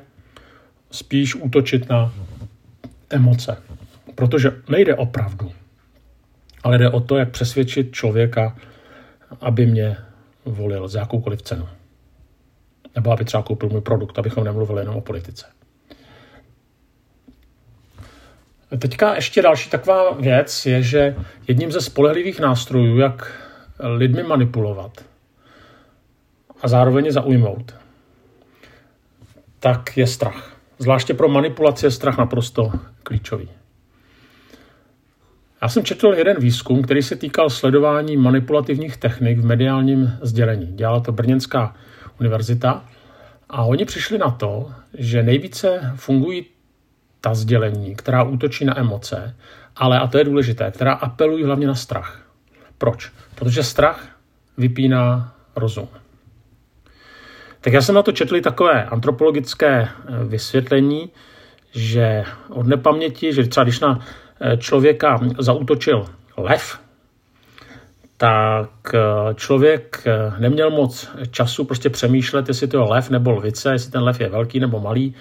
spíš 0.91 1.35
útočit 1.35 1.89
na 1.89 2.13
emoce. 3.09 3.57
Protože 4.15 4.51
nejde 4.69 4.95
o 4.95 5.05
pravdu 5.05 5.51
ale 6.67 6.77
jde 6.77 6.89
o 6.89 6.99
to, 6.99 7.17
jak 7.17 7.31
přesvědčit 7.31 7.91
člověka, 7.91 8.55
aby 9.41 9.65
mě 9.65 9.97
volil 10.45 10.87
za 10.87 10.99
jakoukoliv 10.99 11.41
cenu. 11.41 11.67
Nebo 12.95 13.11
aby 13.11 13.25
třeba 13.25 13.43
koupil 13.43 13.69
můj 13.69 13.81
produkt, 13.81 14.19
abychom 14.19 14.43
nemluvili 14.43 14.81
jenom 14.81 14.95
o 14.95 15.01
politice. 15.01 15.45
Teďka 18.79 19.15
ještě 19.15 19.41
další 19.41 19.69
taková 19.69 20.13
věc 20.13 20.65
je, 20.65 20.83
že 20.83 21.15
jedním 21.47 21.71
ze 21.71 21.81
spolehlivých 21.81 22.39
nástrojů, 22.39 22.97
jak 22.97 23.41
lidmi 23.79 24.23
manipulovat 24.23 25.05
a 26.61 26.67
zároveň 26.67 27.05
je 27.05 27.11
zaujmout, 27.11 27.75
tak 29.59 29.97
je 29.97 30.07
strach. 30.07 30.57
Zvláště 30.79 31.13
pro 31.13 31.29
manipulaci 31.29 31.85
je 31.85 31.91
strach 31.91 32.17
naprosto 32.17 32.71
klíčový. 33.03 33.49
Já 35.61 35.69
jsem 35.69 35.83
četl 35.83 36.13
jeden 36.13 36.37
výzkum, 36.39 36.81
který 36.81 37.03
se 37.03 37.15
týkal 37.15 37.49
sledování 37.49 38.17
manipulativních 38.17 38.97
technik 38.97 39.39
v 39.39 39.45
mediálním 39.45 40.17
sdělení. 40.21 40.65
Dělala 40.65 40.99
to 40.99 41.11
Brněnská 41.11 41.75
univerzita 42.19 42.85
a 43.49 43.63
oni 43.63 43.85
přišli 43.85 44.17
na 44.17 44.31
to, 44.31 44.71
že 44.93 45.23
nejvíce 45.23 45.93
fungují 45.95 46.45
ta 47.21 47.33
sdělení, 47.33 47.95
která 47.95 48.23
útočí 48.23 48.65
na 48.65 48.79
emoce, 48.79 49.35
ale, 49.75 49.99
a 49.99 50.07
to 50.07 50.17
je 50.17 50.23
důležité, 50.23 50.71
která 50.71 50.93
apelují 50.93 51.43
hlavně 51.43 51.67
na 51.67 51.75
strach. 51.75 52.21
Proč? 52.77 53.11
Protože 53.35 53.63
strach 53.63 54.07
vypíná 54.57 55.33
rozum. 55.55 55.87
Tak 57.61 57.73
já 57.73 57.81
jsem 57.81 57.95
na 57.95 58.03
to 58.03 58.11
četl 58.11 58.41
takové 58.41 58.85
antropologické 58.85 59.81
eh, 59.81 60.23
vysvětlení, 60.23 61.09
že 61.71 62.23
od 62.49 62.67
nepaměti, 62.67 63.33
že 63.33 63.47
třeba 63.47 63.63
když 63.63 63.79
na 63.79 63.99
Eh, 64.41 64.57
člověka 64.57 65.19
zautočil 65.39 66.05
lev, 66.37 66.79
tak 68.17 68.69
eh, 68.93 69.33
člověk 69.35 70.03
neměl 70.39 70.69
moc 70.69 71.09
času 71.31 71.65
prostě 71.65 71.89
přemýšlet, 71.89 72.47
jestli 72.47 72.67
to 72.67 72.77
je 72.77 72.83
lev 72.83 73.09
nebo 73.09 73.31
lvice, 73.31 73.71
jestli 73.71 73.91
ten 73.91 74.03
lev 74.03 74.21
je 74.21 74.29
velký 74.29 74.59
nebo 74.59 74.79
malý 74.79 75.15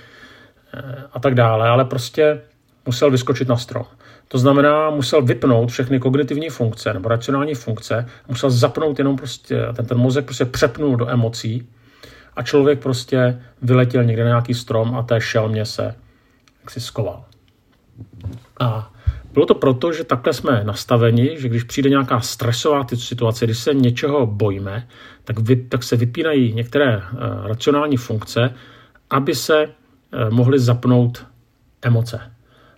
a 1.12 1.20
tak 1.20 1.34
dále, 1.34 1.68
ale 1.68 1.84
prostě 1.84 2.40
musel 2.86 3.10
vyskočit 3.10 3.48
na 3.48 3.56
strom. 3.56 3.84
To 4.28 4.38
znamená, 4.38 4.90
musel 4.90 5.22
vypnout 5.22 5.70
všechny 5.70 6.00
kognitivní 6.00 6.48
funkce 6.48 6.94
nebo 6.94 7.08
racionální 7.08 7.54
funkce, 7.54 8.06
musel 8.28 8.50
zapnout 8.50 8.98
jenom 8.98 9.16
prostě, 9.16 9.66
ten, 9.76 9.86
ten 9.86 9.98
mozek 9.98 10.24
prostě 10.24 10.44
přepnul 10.44 10.96
do 10.96 11.08
emocí 11.08 11.68
a 12.36 12.42
člověk 12.42 12.82
prostě 12.82 13.42
vyletěl 13.62 14.04
někde 14.04 14.24
na 14.24 14.28
nějaký 14.28 14.54
strom 14.54 14.94
a 14.94 15.02
té 15.02 15.20
šelmě 15.20 15.64
se 15.64 15.94
jak 16.66 16.70
si 16.70 16.80
skoval. 16.80 17.24
A 18.60 18.92
bylo 19.32 19.46
to 19.46 19.54
proto, 19.54 19.92
že 19.92 20.04
takhle 20.04 20.32
jsme 20.32 20.64
nastaveni, 20.64 21.40
že 21.40 21.48
když 21.48 21.62
přijde 21.62 21.90
nějaká 21.90 22.20
stresová 22.20 22.86
situace, 22.94 23.44
když 23.44 23.58
se 23.58 23.74
něčeho 23.74 24.26
bojíme, 24.26 24.88
tak, 25.24 25.38
vy, 25.38 25.56
tak 25.56 25.82
se 25.82 25.96
vypínají 25.96 26.52
některé 26.52 26.96
uh, 26.96 27.02
racionální 27.46 27.96
funkce, 27.96 28.54
aby 29.10 29.34
se 29.34 29.66
uh, 29.66 30.30
mohly 30.30 30.58
zapnout 30.58 31.26
emoce. 31.82 32.32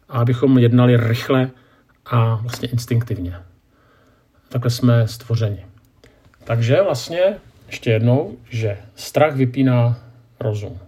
A 0.09 0.19
abychom 0.19 0.59
jednali 0.59 0.97
rychle 0.97 1.51
a 2.07 2.35
vlastně 2.35 2.69
instinktivně. 2.69 3.37
Takhle 4.49 4.71
jsme 4.71 5.09
stvořeni. 5.09 5.67
Takže 6.45 6.83
vlastně 6.83 7.37
ještě 7.69 7.91
jednou, 7.91 8.37
že 8.51 8.79
strach 8.95 9.37
vypíná 9.37 9.99
rozum. 10.41 10.79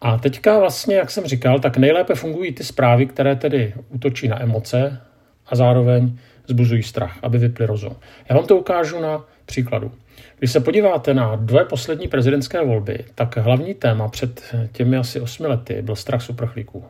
A 0.00 0.18
teďka 0.18 0.58
vlastně, 0.58 0.96
jak 0.96 1.10
jsem 1.10 1.24
říkal, 1.24 1.58
tak 1.58 1.76
nejlépe 1.76 2.14
fungují 2.14 2.52
ty 2.52 2.64
zprávy, 2.64 3.06
které 3.06 3.36
tedy 3.36 3.74
útočí 3.88 4.28
na 4.28 4.42
emoce 4.42 5.00
a 5.46 5.56
zároveň 5.56 6.18
zbuzují 6.46 6.82
strach, 6.82 7.18
aby 7.22 7.38
vyply 7.38 7.66
rozum. 7.66 7.96
Já 8.28 8.36
vám 8.36 8.46
to 8.46 8.56
ukážu 8.56 9.00
na 9.00 9.24
příkladu. 9.46 9.92
Když 10.38 10.52
se 10.52 10.60
podíváte 10.60 11.14
na 11.14 11.36
dvě 11.36 11.64
poslední 11.64 12.08
prezidentské 12.08 12.64
volby, 12.64 13.04
tak 13.14 13.36
hlavní 13.36 13.74
téma 13.74 14.08
před 14.08 14.54
těmi 14.72 14.96
asi 14.96 15.20
osmi 15.20 15.46
lety 15.46 15.82
byl 15.82 15.96
strach 15.96 16.22
z 16.22 16.28
uprchlíků. 16.28 16.84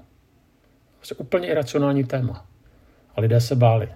Vlastně 0.99 1.17
úplně 1.17 1.49
iracionální 1.49 2.05
téma. 2.05 2.47
A 3.17 3.21
lidé 3.21 3.41
se 3.41 3.55
báli. 3.55 3.89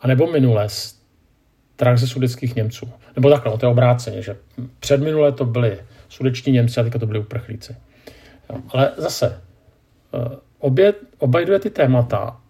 A 0.00 0.06
nebo 0.06 0.26
minule 0.26 0.68
strach 1.76 1.98
ze 1.98 2.06
sudeckých 2.06 2.56
Němců. 2.56 2.92
Nebo 3.16 3.30
takhle, 3.30 3.58
to 3.58 3.66
je 3.66 3.70
obráceně, 3.70 4.22
že 4.22 4.36
před 4.80 5.00
minule 5.00 5.32
to 5.32 5.44
byli 5.44 5.78
sudeční 6.08 6.52
Němci 6.52 6.80
a 6.80 6.82
teďka 6.82 6.98
to 6.98 7.06
byli 7.06 7.18
uprchlíci. 7.18 7.76
Ale 8.68 8.92
zase, 8.96 9.42
eh, 10.14 10.36
obě, 10.58 10.94
oba 11.18 11.40
dvě 11.40 11.58
ty 11.58 11.70
témata 11.70 12.40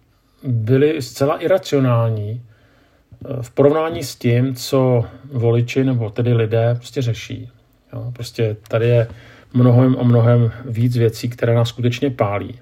byly 0.43 1.01
zcela 1.01 1.37
iracionální 1.37 2.41
eh, 2.41 3.43
v 3.43 3.51
porovnání 3.51 4.03
s 4.03 4.15
tím, 4.15 4.55
co 4.55 5.05
voliči 5.31 5.83
nebo 5.83 6.09
tedy 6.09 6.33
lidé 6.33 6.75
prostě 6.75 7.01
řeší. 7.01 7.49
Jo, 7.93 8.11
prostě 8.15 8.55
tady 8.67 8.87
je 8.87 9.07
mnohem 9.53 9.95
a 9.99 10.03
mnohem 10.03 10.51
víc 10.65 10.97
věcí, 10.97 11.29
které 11.29 11.55
nás 11.55 11.69
skutečně 11.69 12.09
pálí. 12.09 12.59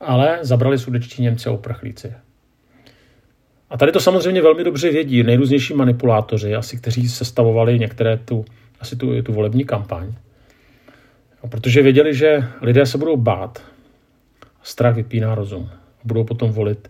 Ale 0.00 0.38
zabrali 0.42 0.78
sudečtí 0.78 1.22
Němci 1.22 1.48
a 1.48 1.52
uprchlíci. 1.52 2.12
A 3.70 3.76
tady 3.76 3.92
to 3.92 4.00
samozřejmě 4.00 4.42
velmi 4.42 4.64
dobře 4.64 4.90
vědí 4.90 5.22
nejrůznější 5.22 5.74
manipulátoři, 5.74 6.54
asi 6.54 6.76
kteří 6.76 7.08
sestavovali 7.08 7.78
některé 7.78 8.16
tu, 8.16 8.44
asi 8.80 8.96
tu, 8.96 9.22
tu 9.22 9.32
volební 9.32 9.64
kampaň. 9.64 10.14
A 11.42 11.46
protože 11.46 11.82
věděli, 11.82 12.14
že 12.14 12.44
lidé 12.62 12.86
se 12.86 12.98
budou 12.98 13.16
bát, 13.16 13.62
strach 14.62 14.94
vypíná 14.94 15.34
rozum. 15.34 15.70
Budou 16.04 16.24
potom 16.24 16.50
volit 16.50 16.88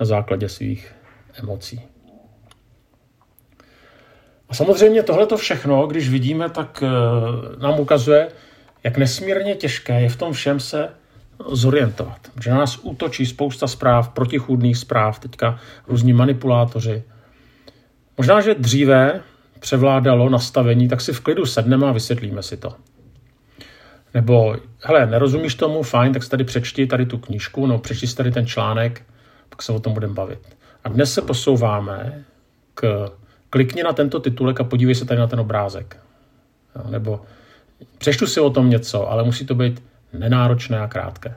na 0.00 0.06
základě 0.06 0.48
svých 0.48 0.92
emocí. 1.42 1.80
A 4.48 4.54
samozřejmě 4.54 5.02
tohleto 5.02 5.36
všechno, 5.36 5.86
když 5.86 6.08
vidíme, 6.08 6.50
tak 6.50 6.82
eh, 6.82 7.62
nám 7.62 7.80
ukazuje, 7.80 8.28
jak 8.84 8.98
nesmírně 8.98 9.54
těžké 9.54 10.00
je 10.00 10.08
v 10.08 10.16
tom 10.16 10.32
všem 10.32 10.60
se 10.60 10.88
zorientovat. 11.52 12.18
Že 12.42 12.50
na 12.50 12.56
nás 12.56 12.78
útočí 12.82 13.26
spousta 13.26 13.66
zpráv, 13.66 14.08
protichůdných 14.08 14.76
zpráv, 14.76 15.18
teďka 15.18 15.58
různí 15.88 16.12
manipulátoři. 16.12 17.02
Možná, 18.18 18.40
že 18.40 18.54
dříve 18.54 19.20
převládalo 19.60 20.28
nastavení, 20.28 20.88
tak 20.88 21.00
si 21.00 21.12
v 21.12 21.20
klidu 21.20 21.46
sedneme 21.46 21.86
a 21.86 21.92
vysvětlíme 21.92 22.42
si 22.42 22.56
to. 22.56 22.74
Nebo, 24.14 24.56
hele, 24.82 25.06
nerozumíš 25.06 25.54
tomu, 25.54 25.82
fajn, 25.82 26.12
tak 26.12 26.22
si 26.22 26.30
tady 26.30 26.44
přečti 26.44 26.86
tady 26.86 27.06
tu 27.06 27.18
knížku, 27.18 27.66
no 27.66 27.78
přečti 27.78 28.06
si 28.06 28.16
tady 28.16 28.30
ten 28.30 28.46
článek, 28.46 29.02
pak 29.48 29.62
se 29.62 29.72
o 29.72 29.80
tom 29.80 29.92
budeme 29.92 30.14
bavit. 30.14 30.56
A 30.84 30.88
dnes 30.88 31.14
se 31.14 31.22
posouváme 31.22 32.24
k 32.74 33.10
klikni 33.50 33.82
na 33.82 33.92
tento 33.92 34.20
titulek 34.20 34.60
a 34.60 34.64
podívej 34.64 34.94
se 34.94 35.04
tady 35.04 35.20
na 35.20 35.26
ten 35.26 35.40
obrázek. 35.40 35.96
Nebo 36.90 37.20
přečtu 37.98 38.26
si 38.26 38.40
o 38.40 38.50
tom 38.50 38.70
něco, 38.70 39.10
ale 39.10 39.24
musí 39.24 39.46
to 39.46 39.54
být 39.54 39.82
nenáročné 40.12 40.78
a 40.78 40.88
krátké. 40.88 41.34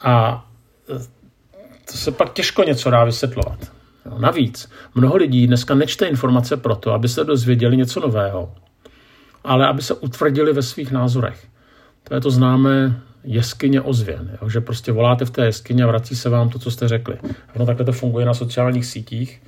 A 0.00 0.46
to 1.90 1.92
se 1.92 2.10
pak 2.10 2.32
těžko 2.32 2.64
něco 2.64 2.90
dá 2.90 3.04
vysvětlovat. 3.04 3.72
Jo, 4.06 4.18
navíc, 4.18 4.70
mnoho 4.94 5.16
lidí 5.16 5.46
dneska 5.46 5.74
nečte 5.74 6.06
informace 6.06 6.56
proto, 6.56 6.92
aby 6.92 7.08
se 7.08 7.24
dozvěděli 7.24 7.76
něco 7.76 8.00
nového, 8.00 8.54
ale 9.44 9.66
aby 9.66 9.82
se 9.82 9.94
utvrdili 9.94 10.52
ve 10.52 10.62
svých 10.62 10.92
názorech. 10.92 11.46
To 12.04 12.14
je 12.14 12.20
to 12.20 12.30
známé, 12.30 13.00
jeskyně 13.24 13.80
ozvěn, 13.80 14.38
jo? 14.42 14.48
že 14.48 14.60
prostě 14.60 14.92
voláte 14.92 15.24
v 15.24 15.30
té 15.30 15.44
jeskyně 15.44 15.84
a 15.84 15.86
vrací 15.86 16.16
se 16.16 16.28
vám 16.28 16.48
to, 16.48 16.58
co 16.58 16.70
jste 16.70 16.88
řekli. 16.88 17.16
No 17.58 17.66
takhle 17.66 17.86
to 17.86 17.92
funguje 17.92 18.26
na 18.26 18.34
sociálních 18.34 18.86
sítích, 18.86 19.42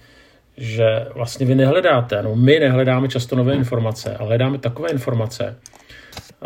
že 0.56 1.06
vlastně 1.14 1.46
vy 1.46 1.54
nehledáte, 1.54 2.22
no 2.22 2.36
my 2.36 2.60
nehledáme 2.60 3.08
často 3.08 3.36
nové 3.36 3.54
informace, 3.54 4.16
ale 4.16 4.28
hledáme 4.28 4.58
takové 4.58 4.90
informace, 4.90 5.56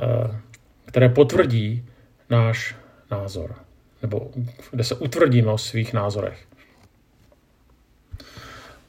eh, 0.02 0.40
které 0.90 1.08
potvrdí 1.08 1.84
náš 2.30 2.76
názor, 3.10 3.54
nebo 4.02 4.30
kde 4.70 4.84
se 4.84 4.94
utvrdíme 4.94 5.52
o 5.52 5.58
svých 5.58 5.92
názorech. 5.92 6.46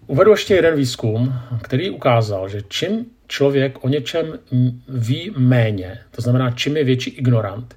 Uvedu 0.08 0.32
ještě 0.32 0.56
jeden 0.56 0.76
výzkum, 0.76 1.34
který 1.62 1.90
ukázal, 1.90 2.50
že 2.50 2.62
čím 2.68 3.06
člověk 3.28 3.84
o 3.84 3.90
něčem 3.90 4.40
ví 4.88 5.34
méně, 5.38 6.00
to 6.12 6.22
znamená, 6.22 6.52
čím 6.52 6.78
je 6.78 6.84
větší 6.84 7.10
ignorant, 7.10 7.76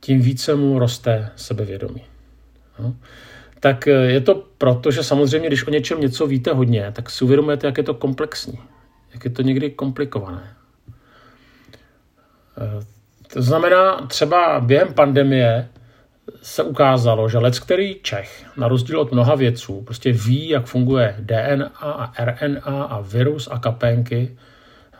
tím 0.00 0.20
více 0.20 0.54
mu 0.54 0.78
roste 0.78 1.30
sebevědomí. 1.36 2.02
No. 2.78 2.96
Tak 3.60 3.86
je 3.86 4.20
to 4.20 4.34
proto, 4.58 4.90
že 4.90 5.04
samozřejmě, 5.04 5.48
když 5.48 5.66
o 5.66 5.70
něčem 5.70 6.00
něco 6.00 6.26
víte 6.26 6.52
hodně, 6.52 6.92
tak 6.92 7.10
si 7.10 7.24
uvědomujete, 7.24 7.66
jak 7.66 7.78
je 7.78 7.84
to 7.84 7.94
komplexní, 7.94 8.58
jak 9.14 9.24
je 9.24 9.30
to 9.30 9.42
někdy 9.42 9.70
komplikované. 9.70 10.56
To 13.36 13.42
znamená, 13.42 14.06
třeba 14.06 14.60
během 14.60 14.94
pandemie 14.94 15.68
se 16.42 16.62
ukázalo, 16.62 17.28
že 17.28 17.38
lec, 17.38 17.58
který 17.58 17.96
Čech, 18.02 18.44
na 18.56 18.68
rozdíl 18.68 19.00
od 19.00 19.12
mnoha 19.12 19.34
vědců, 19.34 19.82
prostě 19.82 20.12
ví, 20.12 20.48
jak 20.48 20.66
funguje 20.66 21.16
DNA 21.18 21.66
a 21.76 22.24
RNA 22.24 22.82
a 22.82 23.00
virus 23.00 23.48
a 23.52 23.58
kapénky. 23.58 24.36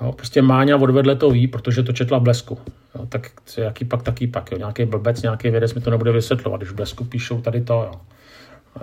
Jo, 0.00 0.12
prostě 0.12 0.43
Máňa 0.43 0.76
odvedle 0.76 1.16
to 1.16 1.31
ví, 1.31 1.47
protože 1.47 1.83
to 1.83 1.93
četla 1.93 2.19
v 2.19 2.23
blesku. 2.23 2.59
Jo, 2.95 3.07
tak 3.07 3.31
jaký 3.57 3.85
pak, 3.85 4.02
taký 4.02 4.26
pak. 4.26 4.52
Jo. 4.52 4.59
Nějaký 4.59 4.85
blbec, 4.85 5.23
nějaký 5.23 5.50
vědec 5.50 5.75
mi 5.75 5.81
to 5.81 5.90
nebude 5.90 6.12
vysvětlovat, 6.12 6.57
když 6.57 6.71
v 6.71 6.75
blesku 6.75 7.05
píšou 7.05 7.40
tady 7.40 7.61
to, 7.61 7.75
jo. 7.75 8.00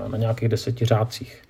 na 0.08 0.18
nějakých 0.18 0.50
deseti 0.50 0.86
řádcích. 0.86 1.42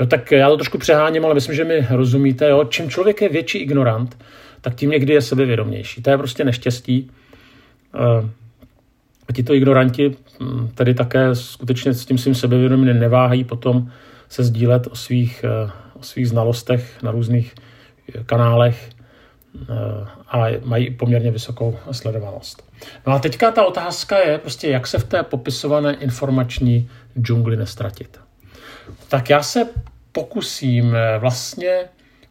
Jo, 0.00 0.06
tak 0.06 0.32
já 0.32 0.48
to 0.48 0.56
trošku 0.56 0.78
přeháním, 0.78 1.24
ale 1.24 1.34
myslím, 1.34 1.54
že 1.54 1.64
mi 1.64 1.86
rozumíte. 1.90 2.48
Jo. 2.48 2.64
Čím 2.64 2.90
člověk 2.90 3.22
je 3.22 3.28
větší 3.28 3.58
ignorant, 3.58 4.18
tak 4.60 4.74
tím 4.74 4.90
někdy 4.90 5.12
je 5.12 5.22
sebevědomější. 5.22 6.02
To 6.02 6.10
je 6.10 6.18
prostě 6.18 6.44
neštěstí. 6.44 7.10
A 9.28 9.32
tito 9.32 9.54
ignoranti 9.54 10.16
hm, 10.40 10.68
tedy 10.74 10.94
také 10.94 11.34
skutečně 11.34 11.94
s 11.94 12.06
tím 12.06 12.18
svým 12.18 12.34
sebevědomím 12.34 13.00
neváhají 13.00 13.44
potom 13.44 13.90
se 14.28 14.44
sdílet 14.44 14.86
o 14.86 14.96
svých, 14.96 15.44
eh, 15.44 15.70
o 15.94 16.02
svých 16.02 16.28
znalostech 16.28 17.02
na 17.02 17.10
různých 17.10 17.54
eh, 18.14 18.24
kanálech 18.24 18.90
eh, 18.90 19.66
a 20.28 20.46
mají 20.64 20.90
poměrně 20.90 21.30
vysokou 21.30 21.78
sledovanost. 21.92 22.70
No 23.06 23.12
a 23.12 23.18
teďka 23.18 23.50
ta 23.50 23.64
otázka 23.64 24.18
je 24.18 24.38
prostě, 24.38 24.68
jak 24.68 24.86
se 24.86 24.98
v 24.98 25.04
té 25.04 25.22
popisované 25.22 25.94
informační 25.94 26.90
džungli 27.20 27.56
nestratit. 27.56 28.20
Tak 29.08 29.30
já 29.30 29.42
se 29.42 29.68
pokusím 30.12 30.96
vlastně 31.18 31.84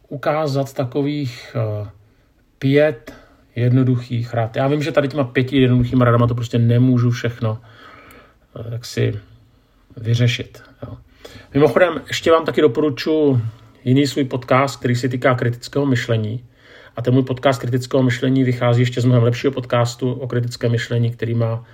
ukázat 0.09 0.73
takových 0.73 1.55
pět 2.59 3.13
jednoduchých 3.59 4.33
rad. 4.33 4.55
Já 4.55 4.67
vím, 4.67 4.83
že 4.83 4.91
tady 4.91 5.07
těma 5.07 5.23
pěti 5.23 5.61
jednoduchýma 5.61 6.05
radama 6.05 6.27
to 6.27 6.35
prostě 6.35 6.59
nemůžu 6.59 7.11
všechno 7.11 7.61
eh, 8.59 8.69
tak 8.69 8.85
si 8.85 9.19
vyřešit. 9.97 10.63
Jo. 10.87 10.97
Mimochodem, 11.53 12.01
ještě 12.07 12.31
vám 12.31 12.45
taky 12.45 12.61
doporučuji 12.61 13.41
jiný 13.83 14.07
svůj 14.07 14.23
podcast, 14.23 14.79
který 14.79 14.95
se 14.95 15.09
týká 15.09 15.35
kritického 15.35 15.85
myšlení. 15.85 16.43
A 16.95 17.01
ten 17.01 17.13
můj 17.13 17.23
podcast 17.23 17.61
kritického 17.61 18.03
myšlení 18.03 18.43
vychází 18.43 18.81
ještě 18.81 19.01
z 19.01 19.05
mnohem 19.05 19.23
lepšího 19.23 19.53
podcastu 19.53 20.11
o 20.11 20.27
kritickém 20.27 20.71
myšlení, 20.71 21.11
který 21.11 21.33
má 21.33 21.65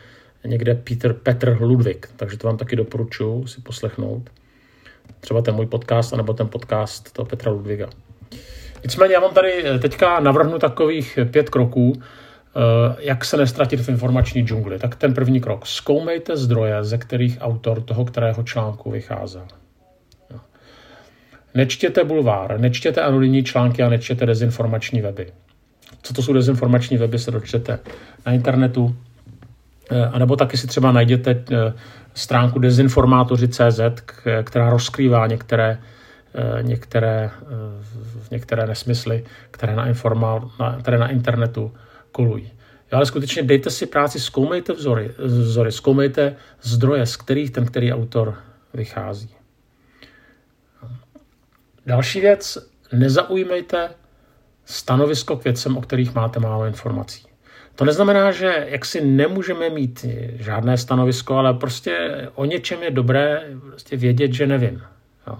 někde 0.45 0.75
Peter 0.75 1.13
Petr 1.13 1.57
Ludvík. 1.61 2.09
Takže 2.15 2.37
to 2.37 2.47
vám 2.47 2.57
taky 2.57 2.75
doporučuji 2.75 3.47
si 3.47 3.61
poslechnout. 3.61 4.29
Třeba 5.19 5.41
ten 5.41 5.55
můj 5.55 5.65
podcast, 5.65 6.13
anebo 6.13 6.33
ten 6.33 6.47
podcast 6.47 7.13
toho 7.13 7.25
Petra 7.25 7.51
Ludviga. 7.51 7.89
Nicméně 8.85 9.13
já 9.13 9.19
vám 9.19 9.33
tady 9.33 9.65
eh, 9.65 9.79
teďka 9.79 10.19
navrhnu 10.19 10.59
takových 10.59 11.19
pět 11.31 11.49
kroků, 11.49 11.93
eh, 11.95 12.95
jak 12.99 13.25
se 13.25 13.37
nestratit 13.37 13.79
v 13.79 13.89
informační 13.89 14.41
džungli. 14.41 14.79
Tak 14.79 14.95
ten 14.95 15.13
první 15.13 15.41
krok. 15.41 15.65
Zkoumejte 15.65 16.37
zdroje, 16.37 16.83
ze 16.83 16.97
kterých 16.97 17.37
autor 17.41 17.81
toho 17.81 18.05
kterého 18.05 18.43
článku 18.43 18.91
vycházel. 18.91 19.47
Nečtěte 21.53 22.03
bulvár, 22.03 22.59
nečtěte 22.59 23.01
anonymní 23.01 23.43
články 23.43 23.83
a 23.83 23.89
nečtěte 23.89 24.25
dezinformační 24.25 25.01
weby. 25.01 25.27
Co 26.01 26.13
to 26.13 26.21
jsou 26.21 26.33
dezinformační 26.33 26.97
weby, 26.97 27.19
se 27.19 27.31
dočtete 27.31 27.79
na 28.25 28.31
internetu, 28.31 28.95
eh, 29.91 30.05
a 30.05 30.19
nebo 30.19 30.35
taky 30.35 30.57
si 30.57 30.67
třeba 30.67 30.91
najděte 30.91 31.43
stránku 32.13 32.59
dezinformátoři.cz, 32.59 33.79
která 34.43 34.69
rozkrývá 34.69 35.27
některé 35.27 35.77
některé, 36.61 37.31
eh, 37.41 38.27
některé 38.31 38.67
nesmysly, 38.67 39.25
které 39.51 39.75
na, 39.75 39.87
informa, 39.87 40.51
na, 40.59 40.77
které 40.79 40.97
na 40.97 41.07
internetu 41.07 41.73
kolují. 42.11 42.51
Ale 42.91 43.05
skutečně 43.05 43.43
dejte 43.43 43.69
si 43.69 43.85
práci, 43.85 44.19
zkoumejte 44.19 44.73
vzory, 44.73 45.11
vzory, 45.17 45.71
zkoumejte 45.71 46.35
zdroje, 46.61 47.05
z 47.05 47.17
kterých 47.17 47.51
ten 47.51 47.65
který 47.65 47.93
autor 47.93 48.35
vychází. 48.73 49.29
Další 51.85 52.21
věc, 52.21 52.57
nezaujmejte 52.93 53.89
stanovisko 54.65 55.37
k 55.37 55.43
věcem, 55.43 55.77
o 55.77 55.81
kterých 55.81 56.15
máte 56.15 56.39
málo 56.39 56.65
informací. 56.65 57.27
To 57.75 57.85
neznamená, 57.85 58.31
že 58.31 58.65
jak 58.69 58.85
si 58.85 59.05
nemůžeme 59.05 59.69
mít 59.69 60.05
žádné 60.35 60.77
stanovisko, 60.77 61.35
ale 61.35 61.53
prostě 61.53 62.11
o 62.35 62.45
něčem 62.45 62.83
je 62.83 62.91
dobré 62.91 63.43
prostě 63.61 63.97
vědět, 63.97 64.33
že 64.33 64.47
nevím. 64.47 64.81
Jo. 65.27 65.37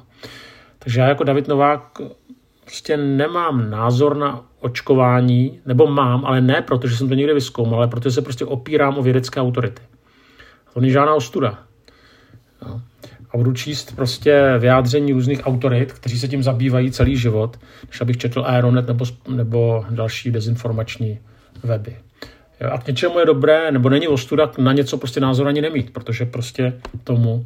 Takže 0.86 1.02
já 1.02 1.08
jako 1.08 1.24
David 1.24 1.48
Novák 1.48 2.02
prostě 2.62 2.98
nemám 2.98 3.70
názor 3.70 4.18
na 4.18 4.46
očkování, 4.60 5.60
nebo 5.66 5.88
mám, 5.88 6.26
ale 6.26 6.42
ne 6.42 6.62
protože 6.62 6.98
jsem 6.98 7.10
to 7.10 7.14
někde 7.14 7.34
vyzkoumal, 7.34 7.80
ale 7.80 7.88
protože 7.88 8.12
se 8.12 8.22
prostě 8.22 8.46
opírám 8.46 8.98
o 8.98 9.04
vědecké 9.04 9.42
autority. 9.42 9.82
To 10.74 10.80
není 10.80 10.92
žádná 10.92 11.14
ostuda. 11.14 11.60
No. 12.66 12.82
A 13.32 13.38
budu 13.38 13.54
číst 13.54 13.96
prostě 13.96 14.54
vyjádření 14.60 15.14
různých 15.14 15.48
autorit, 15.48 15.94
kteří 15.94 16.20
se 16.20 16.28
tím 16.28 16.44
zabývají 16.44 16.92
celý 16.92 17.18
život, 17.18 17.60
než 17.88 18.02
abych 18.02 18.18
četl 18.18 18.44
Aeronet 18.46 18.88
nebo, 18.88 19.06
nebo 19.28 19.86
další 19.90 20.32
dezinformační 20.32 21.20
weby. 21.64 21.96
A 22.72 22.78
k 22.78 22.88
něčemu 22.88 23.20
je 23.20 23.26
dobré, 23.26 23.72
nebo 23.72 23.90
není 23.90 24.08
ostuda 24.08 24.52
na 24.58 24.74
něco 24.74 24.98
prostě 24.98 25.20
názor 25.20 25.48
ani 25.48 25.62
nemít, 25.62 25.94
protože 25.94 26.26
prostě 26.26 26.74
tomu 27.04 27.46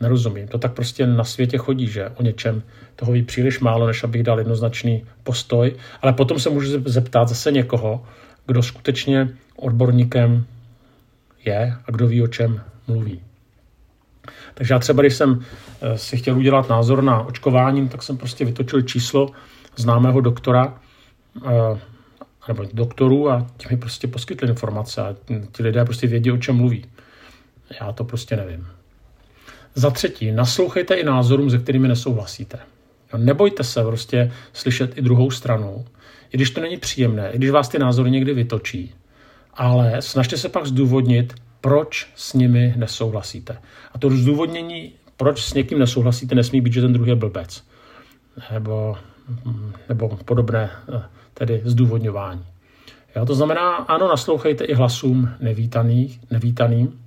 nerozumím. 0.00 0.48
To 0.48 0.58
tak 0.58 0.72
prostě 0.72 1.06
na 1.06 1.24
světě 1.24 1.58
chodí, 1.58 1.86
že 1.86 2.08
o 2.08 2.22
něčem 2.22 2.62
toho 2.96 3.12
ví 3.12 3.22
příliš 3.22 3.60
málo, 3.60 3.86
než 3.86 4.04
abych 4.04 4.22
dal 4.22 4.38
jednoznačný 4.38 5.04
postoj, 5.22 5.76
ale 6.02 6.12
potom 6.12 6.38
se 6.38 6.50
můžu 6.50 6.82
zeptat 6.84 7.28
zase 7.28 7.52
někoho, 7.52 8.04
kdo 8.46 8.62
skutečně 8.62 9.28
odborníkem 9.56 10.44
je 11.44 11.76
a 11.86 11.90
kdo 11.90 12.06
ví, 12.06 12.22
o 12.22 12.26
čem 12.26 12.60
mluví. 12.86 13.20
Takže 14.54 14.74
já 14.74 14.78
třeba, 14.78 15.02
když 15.02 15.14
jsem 15.14 15.44
eh, 15.80 15.98
si 15.98 16.16
chtěl 16.16 16.38
udělat 16.38 16.68
názor 16.68 17.02
na 17.02 17.20
očkování, 17.20 17.88
tak 17.88 18.02
jsem 18.02 18.16
prostě 18.16 18.44
vytočil 18.44 18.82
číslo 18.82 19.30
známého 19.76 20.20
doktora, 20.20 20.78
eh, 21.46 21.78
nebo 22.48 22.64
doktorů 22.72 23.30
a 23.30 23.46
ti 23.56 23.66
mi 23.70 23.76
prostě 23.76 24.08
poskytli 24.08 24.48
informace 24.48 25.02
a 25.02 25.14
ti 25.52 25.62
lidé 25.62 25.84
prostě 25.84 26.06
vědí, 26.06 26.32
o 26.32 26.36
čem 26.36 26.56
mluví. 26.56 26.84
Já 27.80 27.92
to 27.92 28.04
prostě 28.04 28.36
nevím. 28.36 28.66
Za 29.74 29.90
třetí, 29.90 30.32
naslouchejte 30.32 30.94
i 30.94 31.04
názorům, 31.04 31.50
se 31.50 31.58
kterými 31.58 31.88
nesouhlasíte. 31.88 32.58
Nebojte 33.16 33.64
se 33.64 33.82
prostě 33.82 34.32
slyšet 34.52 34.98
i 34.98 35.02
druhou 35.02 35.30
stranu, 35.30 35.84
i 36.32 36.36
když 36.36 36.50
to 36.50 36.60
není 36.60 36.76
příjemné, 36.76 37.30
i 37.30 37.36
když 37.36 37.50
vás 37.50 37.68
ty 37.68 37.78
názory 37.78 38.10
někdy 38.10 38.34
vytočí. 38.34 38.94
Ale 39.54 40.02
snažte 40.02 40.36
se 40.36 40.48
pak 40.48 40.66
zdůvodnit, 40.66 41.34
proč 41.60 42.06
s 42.14 42.32
nimi 42.32 42.74
nesouhlasíte. 42.76 43.58
A 43.92 43.98
to 43.98 44.10
zdůvodnění, 44.10 44.92
proč 45.16 45.42
s 45.42 45.54
někým 45.54 45.78
nesouhlasíte, 45.78 46.34
nesmí 46.34 46.60
být, 46.60 46.72
že 46.72 46.80
ten 46.80 46.92
druhý 46.92 47.10
je 47.10 47.16
blbec. 47.16 47.64
Nebo, 48.52 48.96
nebo 49.88 50.18
podobné 50.24 50.70
eh, 50.96 51.02
tedy 51.34 51.62
zdůvodňování. 51.64 52.44
Jo, 53.16 53.26
to 53.26 53.34
znamená, 53.34 53.76
ano, 53.76 54.08
naslouchejte 54.08 54.64
i 54.64 54.74
hlasům 54.74 55.28
nevítaných, 55.40 56.20
nevítaným, 56.30 57.03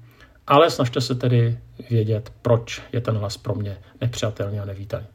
ale 0.48 0.72
snažte 0.72 1.02
se 1.02 1.16
tedy 1.16 1.58
vědět, 1.90 2.32
proč 2.42 2.82
je 2.94 3.02
ten 3.02 3.16
hlas 3.16 3.38
pro 3.38 3.56
mě 3.56 3.78
nepřijatelný 4.02 4.60
a 4.60 4.66
nevítaný. 4.66 5.06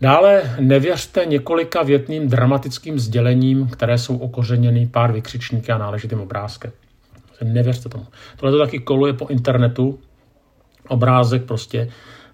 Dále 0.00 0.56
nevěřte 0.60 1.24
několika 1.26 1.82
větným 1.82 2.28
dramatickým 2.28 2.98
sdělením, 2.98 3.68
které 3.68 3.98
jsou 3.98 4.18
okořeněny 4.18 4.86
pár 4.86 5.12
vykřičníky 5.12 5.72
a 5.72 5.78
náležitým 5.78 6.20
obrázkem. 6.20 6.72
Nevěřte 7.42 7.88
tomu. 7.88 8.06
Tohle 8.36 8.52
to 8.52 8.64
taky 8.64 8.78
koluje 8.78 9.12
po 9.12 9.26
internetu. 9.26 9.98
Obrázek 10.88 11.44
prostě, 11.44 11.88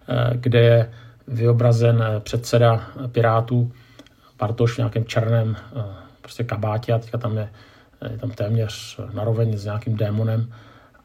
eh, 0.09 0.31
kde 0.35 0.61
je 0.61 0.93
vyobrazen 1.27 2.03
eh, 2.03 2.21
předseda 2.21 2.91
Pirátů 3.13 3.73
Bartoš 4.39 4.75
v 4.75 4.79
nějakém 4.79 5.05
černém 5.05 5.57
eh, 5.57 5.83
prostě 6.21 6.45
kabátě 6.45 6.93
a 6.93 6.99
teďka 6.99 7.19
tam 7.19 7.37
je 7.37 7.49
je 8.11 8.19
tam 8.19 8.31
téměř 8.31 9.01
naroveň 9.13 9.57
s 9.57 9.65
nějakým 9.65 9.97
démonem 9.97 10.53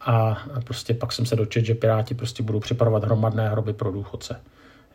a 0.05 0.43
prostě 0.63 0.93
pak 0.93 1.11
jsem 1.11 1.25
se 1.25 1.35
dočet, 1.35 1.65
že 1.65 1.75
Piráti 1.75 2.13
prostě 2.13 2.43
budou 2.43 2.59
připravovat 2.59 3.03
hromadné 3.03 3.49
hroby 3.49 3.73
pro 3.73 3.91
důchodce. 3.91 4.39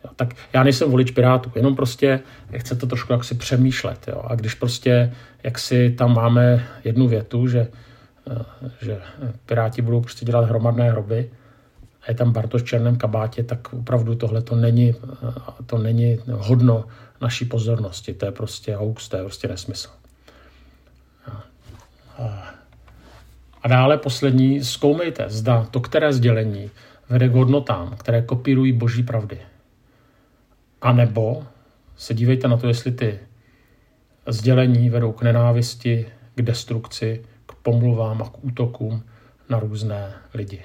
Jo, 0.03 0.11
tak 0.15 0.33
já 0.53 0.63
nejsem 0.63 0.91
volič 0.91 1.11
Pirátů, 1.11 1.51
jenom 1.55 1.75
prostě 1.75 2.19
chce 2.55 2.75
to 2.75 2.87
trošku 2.87 3.13
jaksi 3.13 3.35
přemýšlet. 3.35 4.07
Jo. 4.07 4.21
A 4.27 4.35
když 4.35 4.53
prostě, 4.53 5.13
jak 5.43 5.59
si 5.59 5.89
tam 5.89 6.13
máme 6.13 6.67
jednu 6.83 7.07
větu, 7.07 7.47
že, 7.47 7.67
eh, 8.31 8.69
že 8.81 9.01
Piráti 9.45 9.81
budou 9.81 10.01
prostě 10.01 10.25
dělat 10.25 10.45
hromadné 10.45 10.91
hroby, 10.91 11.29
a 12.01 12.11
je 12.11 12.15
tam 12.15 12.31
Bartoš 12.31 12.61
v 12.61 12.65
černém 12.65 12.97
kabátě, 12.97 13.43
tak 13.43 13.73
opravdu 13.73 14.15
tohle 14.15 14.41
to 14.41 14.55
není, 14.55 14.95
eh, 15.23 15.63
to 15.65 15.77
není 15.77 16.17
hodno 16.31 16.85
naší 17.21 17.45
pozornosti. 17.45 18.13
To 18.13 18.25
je 18.25 18.31
prostě 18.31 18.75
hoax, 18.75 19.09
to 19.09 19.17
je 19.17 19.23
prostě 19.23 19.47
nesmysl. 19.47 19.89
A 22.17 22.53
dále 23.67 23.97
poslední, 23.97 24.63
zkoumejte, 24.63 25.25
zda 25.27 25.67
to, 25.71 25.79
které 25.79 26.13
sdělení 26.13 26.71
vede 27.09 27.29
k 27.29 27.33
hodnotám, 27.33 27.95
které 27.97 28.21
kopírují 28.21 28.71
boží 28.71 29.03
pravdy. 29.03 29.37
A 30.81 30.93
nebo 30.93 31.43
se 31.97 32.13
dívejte 32.13 32.47
na 32.47 32.57
to, 32.57 32.67
jestli 32.67 32.91
ty 32.91 33.19
sdělení 34.27 34.89
vedou 34.89 35.11
k 35.11 35.21
nenávisti, 35.21 36.05
k 36.35 36.41
destrukci, 36.41 37.23
k 37.45 37.53
pomluvám 37.53 38.21
a 38.21 38.29
k 38.29 38.43
útokům 38.43 39.03
na 39.49 39.59
různé 39.59 40.13
lidi. 40.33 40.59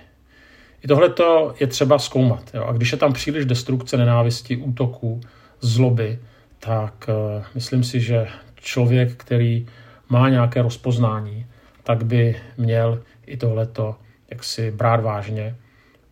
I 0.85 0.89
tohle 0.89 1.15
je 1.61 1.67
třeba 1.67 1.99
zkoumat. 1.99 2.51
Jo? 2.55 2.65
A 2.65 2.73
když 2.73 2.93
je 2.93 2.99
tam 2.99 3.13
příliš 3.13 3.45
destrukce, 3.45 3.97
nenávisti, 3.97 4.57
útoků, 4.57 5.21
zloby, 5.61 6.19
tak 6.61 7.09
uh, 7.09 7.45
myslím 7.55 7.85
si, 7.85 8.01
že 8.01 8.27
člověk, 8.55 9.17
který 9.17 9.67
má 10.09 10.29
nějaké 10.29 10.63
rozpoznání, 10.63 11.47
tak 11.85 12.05
by 12.05 12.37
měl 12.57 13.03
i 13.27 13.37
tohleto 13.37 13.97
jaksi 14.31 14.71
brát 14.71 15.01
vážně 15.01 15.57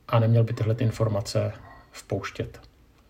a 0.09 0.19
neměl 0.19 0.45
by 0.45 0.53
tyhle 0.53 0.75
informace 0.79 1.53
vpouštět 1.91 2.61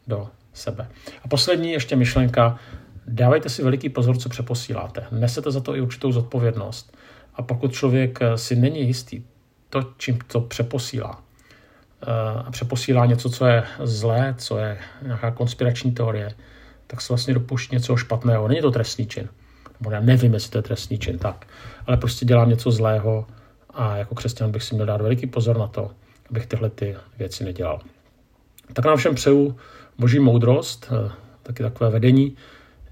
do 0.07 0.29
sebe. 0.53 0.88
A 1.22 1.29
poslední 1.29 1.72
ještě 1.72 1.96
myšlenka, 1.96 2.59
dávejte 3.07 3.48
si 3.48 3.62
veliký 3.62 3.88
pozor, 3.88 4.16
co 4.16 4.29
přeposíláte. 4.29 5.07
Nesete 5.11 5.51
za 5.51 5.61
to 5.61 5.77
i 5.77 5.81
určitou 5.81 6.12
zodpovědnost. 6.12 6.96
A 7.35 7.42
pokud 7.42 7.72
člověk 7.72 8.18
si 8.37 8.57
není 8.57 8.87
jistý 8.87 9.22
to, 9.70 9.83
čím 9.96 10.18
to 10.27 10.40
přeposílá, 10.40 11.22
eh, 12.03 12.42
a 12.44 12.51
přeposílá 12.51 13.07
něco, 13.07 13.31
co 13.31 13.46
je 13.46 13.64
zlé, 13.83 14.35
co 14.38 14.59
je 14.59 14.79
nějaká 15.03 15.31
konspirační 15.31 15.92
teorie, 15.92 16.35
tak 16.87 17.01
se 17.01 17.12
vlastně 17.12 17.35
dopuští 17.35 17.77
něco 17.77 17.96
špatného. 17.96 18.48
Není 18.48 18.61
to 18.61 18.70
trestný 18.70 19.07
čin. 19.07 19.29
Nebo 19.83 19.90
já 19.90 20.01
nevím, 20.01 20.35
jestli 20.35 20.51
to 20.51 20.59
je 20.59 20.62
trestný 20.62 20.99
čin, 20.99 21.18
tak. 21.18 21.47
Ale 21.87 21.97
prostě 21.97 22.27
dělám 22.27 22.49
něco 22.49 22.71
zlého 22.71 23.27
a 23.71 23.97
jako 23.97 24.14
křesťan 24.14 24.51
bych 24.51 24.62
si 24.62 24.75
měl 24.75 24.87
dát 24.87 25.01
veliký 25.01 25.27
pozor 25.27 25.59
na 25.59 25.66
to, 25.66 25.90
abych 26.31 26.47
tyhle 26.47 26.71
ty 26.71 26.97
věci 27.18 27.45
nedělal. 27.45 27.81
Tak 28.73 28.85
nám 28.85 28.97
všem 28.97 29.14
přeju 29.14 29.57
boží 29.99 30.18
moudrost, 30.18 30.92
eh, 30.92 31.11
taky 31.42 31.62
takové 31.62 31.90
vedení, 31.90 32.37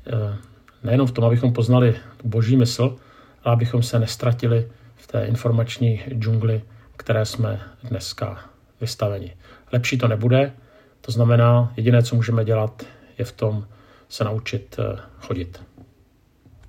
eh, 0.07 0.37
nejenom 0.83 1.07
v 1.07 1.13
tom, 1.13 1.25
abychom 1.25 1.53
poznali 1.53 1.95
boží 2.25 2.57
mysl, 2.57 2.97
ale 3.45 3.55
abychom 3.55 3.83
se 3.83 3.99
nestratili 3.99 4.69
v 4.97 5.07
té 5.07 5.25
informační 5.25 6.03
džungli, 6.09 6.63
které 6.97 7.27
jsme 7.27 7.61
dneska 7.83 8.41
vystaveni. 8.81 9.37
Lepší 9.73 9.99
to 9.99 10.09
nebude, 10.09 10.53
to 11.01 11.13
znamená, 11.13 11.73
jediné, 11.77 12.03
co 12.03 12.17
můžeme 12.17 12.45
dělat, 12.45 12.83
je 13.19 13.25
v 13.25 13.33
tom 13.33 13.67
se 14.09 14.25
naučit 14.25 14.77
eh, 14.79 14.99
chodit. 15.21 15.70